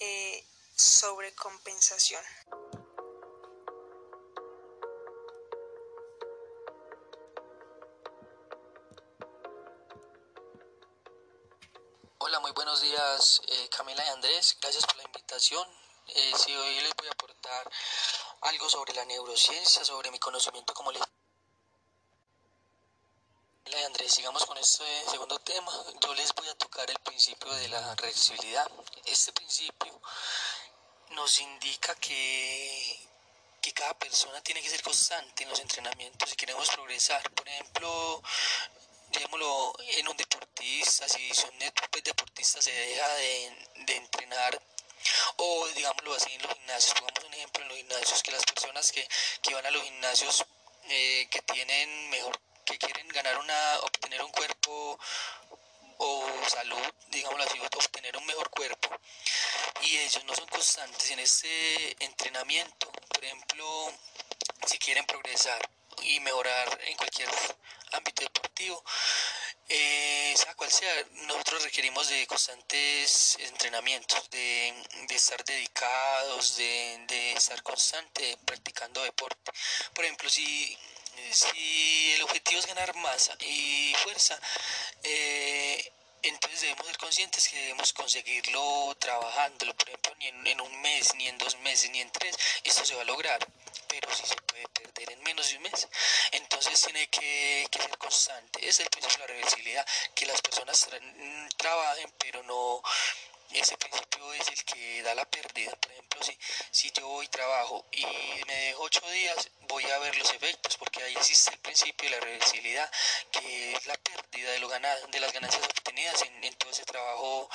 eh, 0.00 0.44
sobrecompensación. 0.74 2.24
Hola, 12.18 12.40
muy 12.40 12.50
buenos 12.50 12.80
días 12.80 13.40
Camila 13.76 14.04
y 14.04 14.08
Andrés, 14.08 14.56
gracias 14.60 14.84
por 14.84 14.96
la 14.96 15.04
invitación. 15.04 15.85
Eh, 16.08 16.32
si 16.38 16.54
hoy 16.54 16.80
les 16.80 16.94
voy 16.94 17.08
a 17.08 17.12
aportar 17.12 17.70
algo 18.42 18.68
sobre 18.68 18.94
la 18.94 19.04
neurociencia, 19.04 19.84
sobre 19.84 20.10
mi 20.10 20.18
conocimiento 20.18 20.72
como 20.74 20.92
les... 20.92 21.02
Andrés, 23.86 24.14
sigamos 24.14 24.44
con 24.46 24.56
este 24.58 24.84
segundo 25.10 25.38
tema. 25.40 25.70
Yo 26.00 26.14
les 26.14 26.32
voy 26.34 26.48
a 26.48 26.54
tocar 26.54 26.90
el 26.90 26.98
principio 27.00 27.52
de 27.52 27.68
la 27.68 27.94
reversibilidad. 27.94 28.70
Este 29.04 29.32
principio 29.32 30.00
nos 31.10 31.40
indica 31.40 31.94
que, 31.96 33.08
que 33.60 33.72
cada 33.72 33.94
persona 33.98 34.40
tiene 34.42 34.62
que 34.62 34.70
ser 34.70 34.82
constante 34.82 35.42
en 35.42 35.50
los 35.50 35.60
entrenamientos 35.60 36.30
si 36.30 36.36
queremos 36.36 36.68
progresar. 36.70 37.30
Por 37.32 37.48
ejemplo, 37.48 38.22
en 39.12 40.08
un 40.08 40.16
deportista, 40.16 41.08
si 41.08 41.32
son 41.34 41.50
deportistas 41.58 42.64
se 42.64 42.72
deja 42.72 43.08
de, 43.14 43.68
de 43.86 43.96
entrenar 43.96 44.60
o 45.36 45.68
digámoslo 45.68 46.14
así 46.14 46.32
en 46.32 46.42
los 46.42 46.52
gimnasios, 46.54 46.94
pongamos 46.94 47.24
un 47.24 47.34
ejemplo 47.34 47.62
en 47.62 47.68
los 47.68 47.78
gimnasios, 47.78 48.22
que 48.22 48.32
las 48.32 48.44
personas 48.44 48.92
que, 48.92 49.08
que 49.42 49.54
van 49.54 49.66
a 49.66 49.70
los 49.70 49.82
gimnasios 49.82 50.44
eh, 50.88 51.26
que 51.30 51.42
tienen 51.42 52.10
mejor, 52.10 52.38
que 52.64 52.78
quieren 52.78 53.08
ganar 53.08 53.38
una, 53.38 53.78
obtener 53.80 54.22
un 54.22 54.30
cuerpo 54.30 54.98
o 55.98 56.26
salud, 56.48 56.92
digámoslo 57.08 57.44
así, 57.44 57.58
obtener 57.58 58.16
un 58.16 58.26
mejor 58.26 58.50
cuerpo 58.50 58.90
y 59.82 59.96
ellos 59.98 60.24
no 60.24 60.34
son 60.34 60.46
constantes 60.46 61.10
en 61.10 61.18
ese 61.20 61.96
entrenamiento, 62.00 62.90
por 63.08 63.24
ejemplo, 63.24 63.92
si 64.66 64.78
quieren 64.78 65.04
progresar 65.06 65.68
y 66.02 66.20
mejorar 66.20 66.80
en 66.84 66.96
cualquier 66.96 67.28
ámbito 67.92 68.22
deportivo, 68.22 68.84
sea, 70.70 71.06
nosotros 71.26 71.64
requerimos 71.64 72.08
de 72.08 72.26
constantes 72.26 73.36
entrenamientos, 73.40 74.28
de, 74.30 74.74
estar 75.10 75.44
dedicados, 75.44 76.56
de, 76.56 77.32
estar 77.32 77.62
constante 77.62 78.38
practicando 78.44 79.02
deporte. 79.02 79.52
Por 79.94 80.04
ejemplo, 80.04 80.28
si, 80.28 80.76
si 81.30 82.12
el 82.14 82.22
objetivo 82.22 82.60
es 82.60 82.66
ganar 82.66 82.94
masa 82.96 83.36
y 83.40 83.94
fuerza, 84.02 84.38
eh, 85.02 85.92
entonces 86.22 86.60
debemos 86.60 86.86
ser 86.86 86.98
conscientes 86.98 87.48
que 87.48 87.56
debemos 87.56 87.92
conseguirlo 87.92 88.94
trabajándolo, 88.98 89.74
por 89.74 89.88
ejemplo, 89.88 90.14
ni 90.18 90.50
en, 90.50 90.60
un 90.60 90.80
mes, 90.80 91.14
ni 91.16 91.28
en 91.28 91.38
dos 91.38 91.56
meses, 91.60 91.90
ni 91.90 92.00
en 92.00 92.10
tres, 92.10 92.36
esto 92.64 92.84
se 92.84 92.94
va 92.94 93.02
a 93.02 93.04
lograr, 93.04 93.38
pero 93.88 94.12
si 94.14 94.26
se 94.26 94.36
puede 94.36 94.66
perder 94.68 95.12
en 95.12 95.22
menos 95.22 95.48
de 95.50 95.56
un 95.56 95.62
mes. 95.62 95.88
Entonces 96.32 96.80
tiene 96.80 97.06
que, 97.08 97.68
ser 97.72 97.98
constante. 97.98 98.68
Es 98.68 98.80
el 98.80 98.88
principio 98.88 99.18
de 99.18 99.22
la 99.22 99.34
reversibilidad, 99.34 99.86
que 100.14 100.26
las 100.26 100.40
personas 100.40 100.88
trabajen, 101.56 102.12
pero 102.18 102.42
no 102.42 102.82
ese 103.52 103.76
principio 103.76 104.32
es 104.34 104.48
el 104.48 104.64
que 104.64 105.02
da 105.02 105.14
la 105.14 105.24
pérdida. 105.24 105.72
Por 105.76 105.92
ejemplo, 105.92 106.22
si, 106.22 106.36
si 106.70 106.90
yo 106.92 107.06
voy 107.08 107.28
trabajo 107.28 107.86
y 107.92 108.04
me 108.46 108.54
dejo 108.66 108.82
ocho 108.82 109.00
días, 109.10 109.48
voy 109.68 109.84
a 109.84 109.98
ver 109.98 110.16
los 110.16 110.32
efectos, 110.32 110.76
porque 110.76 111.02
ahí 111.02 111.14
existe 111.14 111.52
el 111.52 111.58
principio 111.58 112.08
de 112.10 112.16
la 112.16 112.24
reversibilidad, 112.24 112.90
que 113.30 113.72
es 113.72 113.86
la 113.86 113.96
pérdida 113.96 114.50
de, 114.52 114.58
lo 114.58 114.68
ganado, 114.68 115.06
de 115.08 115.20
las 115.20 115.32
ganancias 115.32 115.64
obtenidas 115.64 116.22
en, 116.22 116.54
todo 116.54 116.70
ese 116.70 116.84
trabajo 116.84 117.48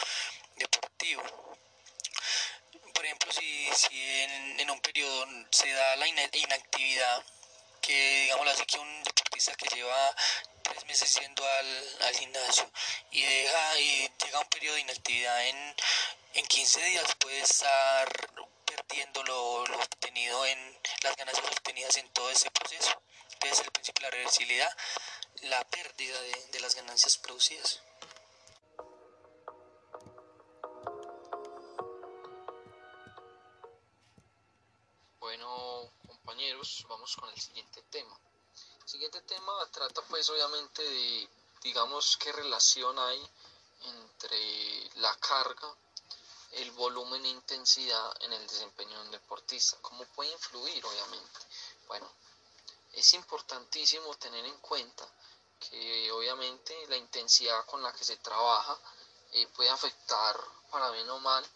deportivo. 0.55 1.23
Por 2.93 3.05
ejemplo, 3.05 3.31
si, 3.31 3.69
si 3.73 4.21
en, 4.21 4.59
en, 4.59 4.69
un 4.69 4.79
periodo 4.81 5.27
se 5.49 5.71
da 5.71 5.95
la 5.95 6.07
inactividad, 6.07 7.23
que 7.81 8.21
digamos 8.23 8.47
así 8.47 8.65
que 8.65 8.77
un 8.77 9.03
deportista 9.03 9.55
que 9.55 9.67
lleva 9.75 10.15
tres 10.71 10.85
meses 10.85 11.19
yendo 11.19 11.43
al, 11.45 11.97
al 12.07 12.15
gimnasio 12.15 12.71
y 13.11 13.21
deja 13.21 13.79
y 13.79 14.09
llega 14.23 14.39
un 14.39 14.47
periodo 14.47 14.75
de 14.75 14.81
inactividad 14.81 15.47
en, 15.47 15.75
en 16.35 16.45
15 16.45 16.81
días 16.83 17.15
puede 17.19 17.41
estar 17.41 18.07
perdiendo 18.65 19.21
lo, 19.23 19.65
lo, 19.67 19.77
obtenido 19.77 20.45
en 20.45 20.79
las 21.03 21.15
ganancias 21.17 21.45
obtenidas 21.45 21.97
en 21.97 22.07
todo 22.13 22.29
ese 22.29 22.49
proceso. 22.51 23.01
Entonces 23.33 23.65
el 23.65 23.71
principio 23.71 24.05
de 24.05 24.11
la 24.11 24.17
reversibilidad, 24.17 24.77
la 25.41 25.63
pérdida 25.65 26.21
de, 26.21 26.45
de 26.53 26.59
las 26.61 26.75
ganancias 26.75 27.17
producidas. 27.17 27.81
Bueno 35.19 35.91
compañeros, 36.07 36.85
vamos 36.87 37.15
con 37.17 37.29
el 37.29 37.39
siguiente 37.41 37.81
tema. 37.89 38.17
El 38.83 38.89
siguiente 38.89 39.21
tema 39.21 39.53
trata 39.71 40.01
pues 40.03 40.29
obviamente 40.29 40.81
de, 40.81 41.29
digamos, 41.61 42.17
qué 42.17 42.31
relación 42.31 42.97
hay 42.97 43.29
entre 43.83 44.89
la 44.95 45.15
carga, 45.17 45.73
el 46.51 46.71
volumen 46.71 47.23
e 47.25 47.29
intensidad 47.29 48.23
en 48.23 48.33
el 48.33 48.47
desempeño 48.47 48.97
de 48.97 49.05
un 49.05 49.11
deportista, 49.11 49.77
cómo 49.81 50.03
puede 50.15 50.31
influir 50.31 50.85
obviamente. 50.85 51.39
Bueno, 51.87 52.11
es 52.93 53.13
importantísimo 53.13 54.15
tener 54.17 54.45
en 54.45 54.57
cuenta 54.57 55.07
que 55.59 56.11
obviamente 56.11 56.75
la 56.87 56.97
intensidad 56.97 57.65
con 57.67 57.81
la 57.83 57.93
que 57.93 58.03
se 58.03 58.17
trabaja 58.17 58.77
eh, 59.31 59.47
puede 59.55 59.69
afectar 59.69 60.37
para 60.71 60.89
bien 60.89 61.09
o 61.09 61.19
mal 61.19 61.47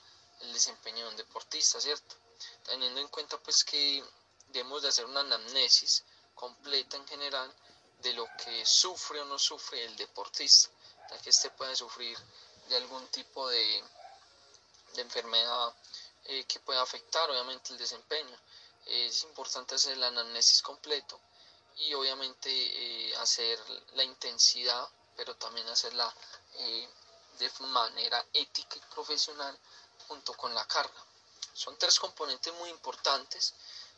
el 0.42 0.54
desempeño 0.54 1.06
de 1.06 1.10
un 1.10 1.18
deportista, 1.18 1.82
¿cierto? 1.82 2.16
Teniendo 2.64 3.02
en 3.02 3.08
cuenta 3.08 3.38
pues 3.40 3.64
que 3.64 4.04
debemos 4.50 4.84
de 4.84 4.90
hacer 4.90 5.06
una 5.06 5.22
anamnesis 5.22 6.04
completa 6.36 6.98
en 6.98 7.08
general 7.08 7.52
de 8.02 8.14
lo 8.14 8.28
que 8.38 8.66
sufre 8.66 9.22
o 9.22 9.26
no 9.26 9.40
sufre 9.40 9.84
el 9.86 9.96
deportista, 9.96 10.70
ya 11.10 11.18
que 11.20 11.30
éste 11.30 11.50
puede 11.52 11.76
sufrir 11.76 12.18
de 12.70 12.78
algún 12.78 13.08
tipo 13.08 13.48
de, 13.50 13.84
enfermedad 14.98 15.76
eh, 16.26 16.46
que 16.46 16.60
pueda 16.62 16.82
afectar 16.82 17.30
obviamente 17.30 17.74
el 17.74 17.80
desempeño. 17.80 18.38
es 18.86 19.24
importante 19.24 19.76
hacer 19.76 19.98
la 19.98 20.08
anamnesis 20.08 20.62
completo 20.62 21.20
y 21.78 21.94
obviamente 21.94 22.50
eh, 22.50 23.16
hacer 23.18 23.60
la 23.94 24.04
intensidad, 24.04 24.88
pero 25.18 25.36
también 25.36 25.68
hacerla 25.68 26.14
eh, 26.60 26.88
de 27.40 27.52
manera 27.68 28.26
ética 28.34 28.78
y 28.78 28.94
profesional 28.94 29.58
junto 30.08 30.34
con 30.34 30.54
la 30.54 30.66
carga. 30.66 31.04
Son 31.54 31.78
tres 31.78 32.00
componentes 32.00 32.54
muy 32.54 32.70
importantes 32.70 33.54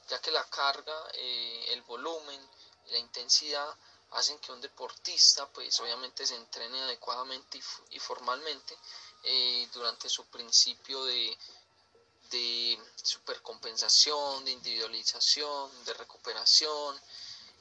ya 0.08 0.20
que 0.22 0.32
la 0.32 0.44
carga, 0.50 0.98
eh, 1.14 1.66
el 1.70 1.82
volumen, 1.84 2.40
la 2.88 2.98
intensidad 2.98 3.76
hacen 4.12 4.40
que 4.40 4.52
un 4.52 4.62
deportista 4.62 5.48
pues 5.50 5.80
obviamente 5.80 6.26
se 6.26 6.36
entrene 6.36 6.82
adecuadamente 6.82 7.60
y, 7.90 8.00
formalmente 8.00 8.78
eh, 9.24 9.68
durante 9.74 10.08
su 10.08 10.26
principio 10.28 11.04
de, 11.04 11.38
de 12.32 12.80
supercompensación, 13.04 14.46
de 14.46 14.52
individualización, 14.52 15.84
de 15.86 15.94
recuperación, 15.94 17.00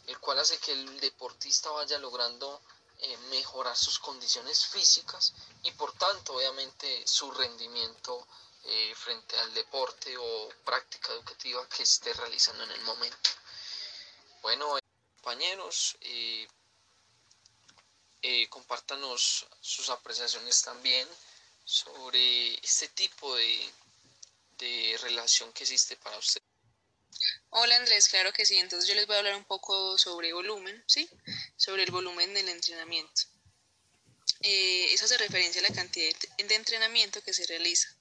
el 0.07 0.19
cual 0.21 0.39
hace 0.39 0.59
que 0.59 0.73
el 0.73 1.01
deportista 1.01 1.71
vaya 1.71 1.99
logrando 1.99 2.61
eh, 2.99 3.17
mejorar 3.29 3.77
sus 3.77 3.99
condiciones 3.99 4.67
físicas 4.67 5.35
y 5.65 5.73
por 5.73 5.93
tanto 5.95 6.35
obviamente 6.35 7.07
su 7.07 7.31
rendimiento 7.31 8.27
eh, 8.69 8.95
frente 8.95 9.37
al 9.39 9.55
deporte 9.55 10.17
o 10.17 10.49
práctica 10.65 11.13
educativa 11.13 11.69
que 11.69 11.83
esté 11.83 12.13
realizando 12.13 12.65
en 12.65 12.71
el 12.73 12.81
momento. 12.83 13.31
Bueno, 14.43 14.79
compañeros, 15.17 15.97
eh, 16.01 16.49
compártanos 18.49 19.47
sus 19.61 19.89
apreciaciones 19.91 20.63
también 20.63 21.09
sobre 21.65 22.55
este 22.55 22.89
tipo 22.89 23.35
de, 23.37 23.71
de 24.59 24.99
relación 25.03 25.53
que 25.53 25.65
existe 25.65 25.97
para 25.97 26.19
usted. 26.19 26.41
Hola 27.51 27.77
Andrés, 27.77 28.09
claro 28.09 28.33
que 28.33 28.45
sí. 28.45 28.57
Entonces 28.59 28.89
yo 28.89 28.95
les 28.95 29.07
voy 29.07 29.17
a 29.17 29.19
hablar 29.21 29.37
un 29.37 29.45
poco 29.45 29.97
sobre 29.97 30.33
volumen, 30.33 30.83
¿sí? 30.87 31.09
Sobre 31.57 31.85
el 31.85 31.91
volumen 31.91 32.35
del 32.35 32.49
entrenamiento. 32.49 33.23
Eh, 34.41 34.93
eso 34.93 35.07
hace 35.07 35.17
referencia 35.19 35.61
a 35.61 35.69
la 35.69 35.75
cantidad 35.75 36.15
de 36.37 36.55
entrenamiento 36.55 37.23
que 37.23 37.33
se 37.33 37.47
realiza. 37.47 37.96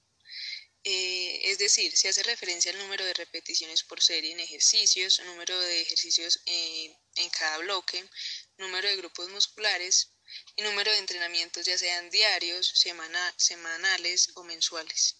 Eh, 0.88 1.50
es 1.50 1.58
decir, 1.58 1.96
se 1.96 2.08
hace 2.08 2.22
referencia 2.22 2.70
al 2.70 2.78
número 2.78 3.04
de 3.04 3.12
repeticiones 3.12 3.82
por 3.82 4.00
serie 4.00 4.30
en 4.30 4.38
ejercicios, 4.38 5.20
número 5.26 5.58
de 5.58 5.80
ejercicios 5.80 6.40
eh, 6.46 6.96
en 7.16 7.28
cada 7.30 7.58
bloque, 7.58 8.08
número 8.56 8.86
de 8.86 8.94
grupos 8.94 9.28
musculares 9.30 10.12
y 10.54 10.62
número 10.62 10.92
de 10.92 10.98
entrenamientos 10.98 11.66
ya 11.66 11.76
sean 11.76 12.08
diarios, 12.10 12.68
semanales 13.36 14.30
o 14.36 14.44
mensuales. 14.44 15.16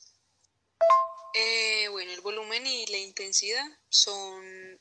Eh, 1.35 1.89
bueno, 1.89 2.13
el 2.13 2.21
volumen 2.21 2.65
y 2.65 2.87
la 2.87 2.99
intensidad 2.99 3.67
son 3.89 4.81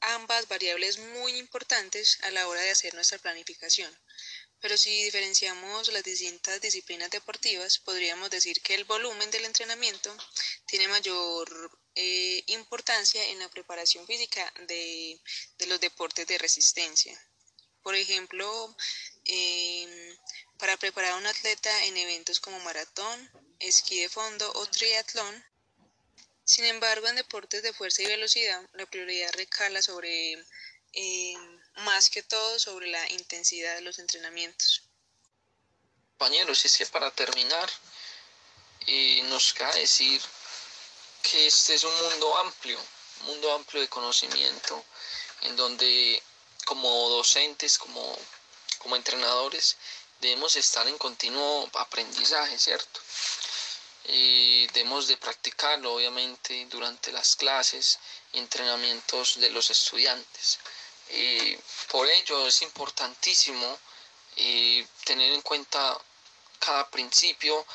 ambas 0.00 0.46
variables 0.46 0.98
muy 0.98 1.38
importantes 1.38 2.18
a 2.24 2.30
la 2.32 2.48
hora 2.48 2.60
de 2.60 2.72
hacer 2.72 2.92
nuestra 2.92 3.16
planificación. 3.16 3.98
Pero 4.60 4.76
si 4.76 5.04
diferenciamos 5.04 5.88
las 5.92 6.02
distintas 6.02 6.60
disciplinas 6.60 7.10
deportivas, 7.10 7.78
podríamos 7.78 8.30
decir 8.30 8.60
que 8.60 8.74
el 8.74 8.84
volumen 8.84 9.30
del 9.30 9.44
entrenamiento 9.44 10.14
tiene 10.66 10.88
mayor 10.88 11.78
eh, 11.94 12.42
importancia 12.46 13.24
en 13.28 13.38
la 13.38 13.48
preparación 13.48 14.06
física 14.06 14.52
de, 14.66 15.20
los 15.66 15.80
deportes 15.80 16.26
de 16.26 16.38
resistencia. 16.38 17.20
Por 17.82 17.94
ejemplo, 17.94 18.76
em, 19.24 20.16
para 20.58 20.76
preparar 20.76 21.12
a 21.12 21.16
un 21.16 21.26
atleta 21.26 21.84
en 21.84 21.96
eventos 21.96 22.40
como 22.40 22.58
maratón, 22.60 23.30
esquí 23.60 24.00
de 24.00 24.08
fondo 24.08 24.50
o 24.54 24.66
triatlón, 24.66 25.44
sin 26.44 26.64
embargo, 26.64 27.06
en 27.06 27.16
deportes 27.16 27.62
de 27.62 27.74
fuerza 27.74 28.02
y 28.02 28.06
velocidad, 28.06 28.66
la 28.72 28.86
prioridad 28.86 29.30
recala 29.34 29.82
sobre, 29.82 30.32
eh, 30.94 31.34
más 31.78 32.10
que 32.10 32.22
todo, 32.22 32.58
sobre 32.58 32.88
la 32.88 33.10
intensidad 33.12 33.74
de 33.76 33.82
los 33.82 33.98
entrenamientos. 33.98 34.82
Compañeros, 36.18 36.64
es 36.64 36.76
que 36.76 36.86
para 36.86 37.10
terminar, 37.10 37.70
eh, 38.86 39.22
nos 39.24 39.52
cabe 39.52 39.80
decir 39.80 40.20
que 41.22 41.46
este 41.46 41.74
es 41.74 41.84
un 41.84 41.96
mundo 42.02 42.38
amplio, 42.38 42.78
un 43.20 43.26
mundo 43.26 43.52
amplio 43.52 43.82
de 43.82 43.88
conocimiento, 43.88 44.84
en 45.42 45.56
donde 45.56 46.22
como 46.64 47.08
docentes, 47.10 47.78
como, 47.78 48.18
como 48.78 48.96
entrenadores, 48.96 49.76
debemos 50.20 50.56
estar 50.56 50.86
en 50.88 50.98
continuo 50.98 51.70
aprendizaje, 51.74 52.58
¿cierto? 52.58 53.00
debemos 54.08 55.06
de 55.06 55.18
practicarlo 55.18 55.94
obviamente 55.94 56.66
durante 56.70 57.12
las 57.12 57.36
clases 57.36 57.98
y 58.32 58.38
entrenamientos 58.38 59.38
de 59.38 59.50
los 59.50 59.70
estudiantes. 59.70 60.58
Por 61.88 62.08
ello 62.08 62.46
es 62.46 62.62
importantísimo 62.62 63.78
eh, 64.36 64.86
tener 65.04 65.32
en 65.32 65.42
cuenta 65.42 65.98
cada 66.60 66.88
principio, 66.90 67.66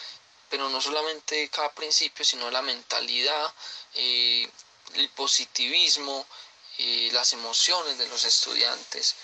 pero 0.49 0.69
no 0.69 0.79
solamente 0.79 1.49
cada 1.49 1.71
principio, 1.73 2.23
sino 2.23 2.49
la 2.51 2.61
mentalidad, 2.61 3.53
eh, 3.95 4.49
el 4.93 5.09
positivismo, 5.09 6.25
eh, 6.77 7.09
las 7.11 7.33
emociones 7.33 7.97
de 7.97 8.07
los 8.07 8.23
estudiantes, 8.23 9.15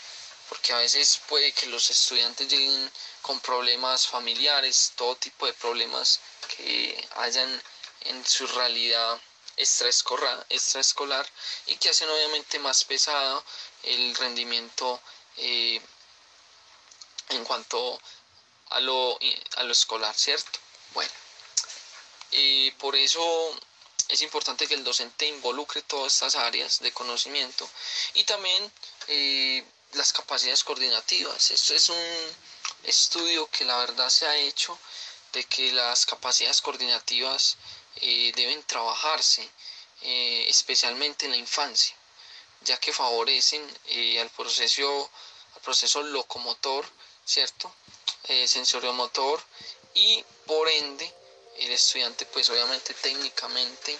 porque 0.49 0.73
a 0.73 0.77
veces 0.79 1.21
puede 1.27 1.53
que 1.53 1.67
los 1.67 1.89
estudiantes 1.89 2.49
lleguen 2.49 2.91
con 3.21 3.39
problemas 3.39 4.07
familiares, 4.07 4.91
todo 4.95 5.15
tipo 5.15 5.45
de 5.45 5.53
problemas 5.53 6.19
que 6.57 7.07
hayan 7.15 7.61
en 8.01 8.25
su 8.25 8.47
realidad 8.47 9.21
extraescolar 9.55 11.29
y 11.67 11.75
que 11.77 11.89
hacen 11.89 12.09
obviamente 12.09 12.59
más 12.59 12.83
pesado 12.85 13.43
el 13.83 14.15
rendimiento 14.15 15.01
eh, 15.37 15.81
en 17.29 17.43
cuanto 17.45 17.99
a 18.69 18.79
lo, 18.79 19.17
a 19.57 19.63
lo 19.63 19.71
escolar, 19.71 20.13
¿cierto? 20.15 20.59
Bueno, 20.93 21.11
y 22.31 22.71
por 22.71 22.95
eso 22.95 23.23
es 24.07 24.21
importante 24.21 24.67
que 24.67 24.73
el 24.73 24.83
docente 24.83 25.27
involucre 25.27 25.81
todas 25.83 26.13
estas 26.13 26.35
áreas 26.35 26.79
de 26.79 26.91
conocimiento 26.91 27.69
y 28.15 28.23
también 28.23 28.71
eh, 29.07 29.63
las 29.93 30.11
capacidades 30.11 30.63
coordinativas. 30.63 31.51
Esto 31.51 31.75
es 31.75 31.89
un 31.89 32.35
estudio 32.83 33.49
que 33.51 33.65
la 33.65 33.77
verdad 33.77 34.09
se 34.09 34.27
ha 34.27 34.35
hecho 34.35 34.77
de 35.33 35.43
que 35.43 35.71
las 35.73 36.05
capacidades 36.05 36.61
coordinativas 36.61 37.57
eh, 37.97 38.31
deben 38.35 38.63
trabajarse, 38.63 39.47
eh, 40.01 40.45
especialmente 40.47 41.25
en 41.25 41.31
la 41.31 41.37
infancia, 41.37 41.95
ya 42.61 42.77
que 42.77 42.93
favorecen 42.93 43.65
eh, 43.87 44.19
al, 44.19 44.29
proceso, 44.29 45.09
al 45.55 45.61
proceso 45.61 46.01
locomotor, 46.03 46.85
¿cierto? 47.25 47.73
sensoriomotor 48.45 49.41
y 49.95 50.23
por 50.45 50.69
ende 50.69 51.11
el 51.57 51.71
estudiante 51.71 52.27
pues 52.27 52.47
obviamente 52.51 52.93
técnicamente 52.93 53.97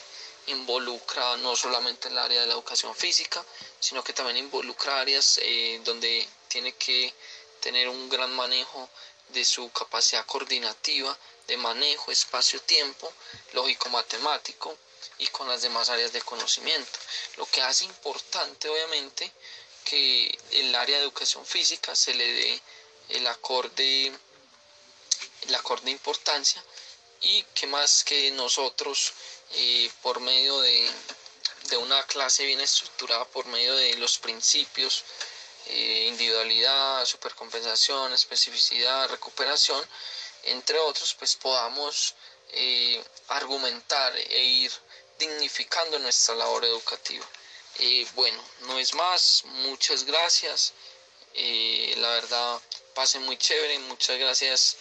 involucra 0.48 1.36
no 1.38 1.56
solamente 1.56 2.10
el 2.10 2.18
área 2.18 2.42
de 2.42 2.48
la 2.48 2.54
educación 2.54 2.94
física, 2.96 3.44
sino 3.80 4.04
que 4.04 4.14
también 4.14 4.38
involucra 4.38 5.00
áreas 5.00 5.40
donde 5.84 6.28
tiene 6.48 6.74
que 6.74 7.12
tener 7.60 7.90
un 7.90 8.08
gran 8.08 8.32
manejo 8.36 8.88
de 9.30 9.46
su 9.46 9.72
capacidad 9.72 10.26
coordinativa, 10.26 11.18
de 11.48 11.58
manejo, 11.58 12.12
espacio-tiempo, 12.12 13.12
lógico-matemático 13.54 14.78
y 15.18 15.28
con 15.28 15.48
las 15.48 15.62
demás 15.62 15.90
áreas 15.90 16.14
de 16.14 16.22
conocimiento. 16.22 17.00
Lo 17.38 17.46
que 17.46 17.62
hace 17.62 17.86
importante, 17.86 18.70
obviamente, 18.70 19.32
que 19.84 20.38
el 20.52 20.74
área 20.76 20.98
de 20.98 21.04
educación 21.04 21.46
física 21.46 21.96
se 21.96 22.14
le 22.14 22.32
dé 22.32 22.62
el 23.10 23.28
acorde, 23.28 24.12
el 25.42 25.56
acorde 25.56 25.86
de 25.86 25.92
importancia 25.92 26.64
y 27.22 27.44
que 27.54 27.68
más 27.68 28.04
que 28.04 28.32
nosotros, 28.32 29.14
eh, 29.52 29.92
por 30.02 30.20
medio 30.20 30.62
de, 30.62 30.90
de 31.70 31.78
una 31.78 32.04
clase 32.06 32.46
bien 32.46 32.62
estructurada, 32.62 33.26
por 33.26 33.46
medio 33.48 33.76
de 33.76 33.96
los 33.96 34.18
principios, 34.20 35.04
eh, 35.68 36.06
individualidad, 36.08 37.06
supercompensación, 37.06 38.14
especificidad, 38.14 39.10
recuperación, 39.10 39.84
entre 40.44 40.80
otros, 40.80 41.14
pues 41.16 41.36
podamos 41.36 42.16
eh, 42.52 43.04
argumentar 43.28 44.16
e 44.16 44.44
ir 44.44 44.72
dignificando 45.20 46.00
nuestra 46.00 46.34
labor 46.36 46.66
educativa. 46.66 47.26
Eh, 47.76 48.08
bueno, 48.16 48.42
no 48.62 48.80
es 48.80 48.94
más, 48.96 49.44
muchas 49.46 50.04
gracias. 50.06 50.74
la 51.98 52.10
verdad, 52.10 52.60
pase 52.96 53.20
muy 53.20 53.38
chévere, 53.38 53.78
muchas 53.80 54.18
gracias 54.18 54.78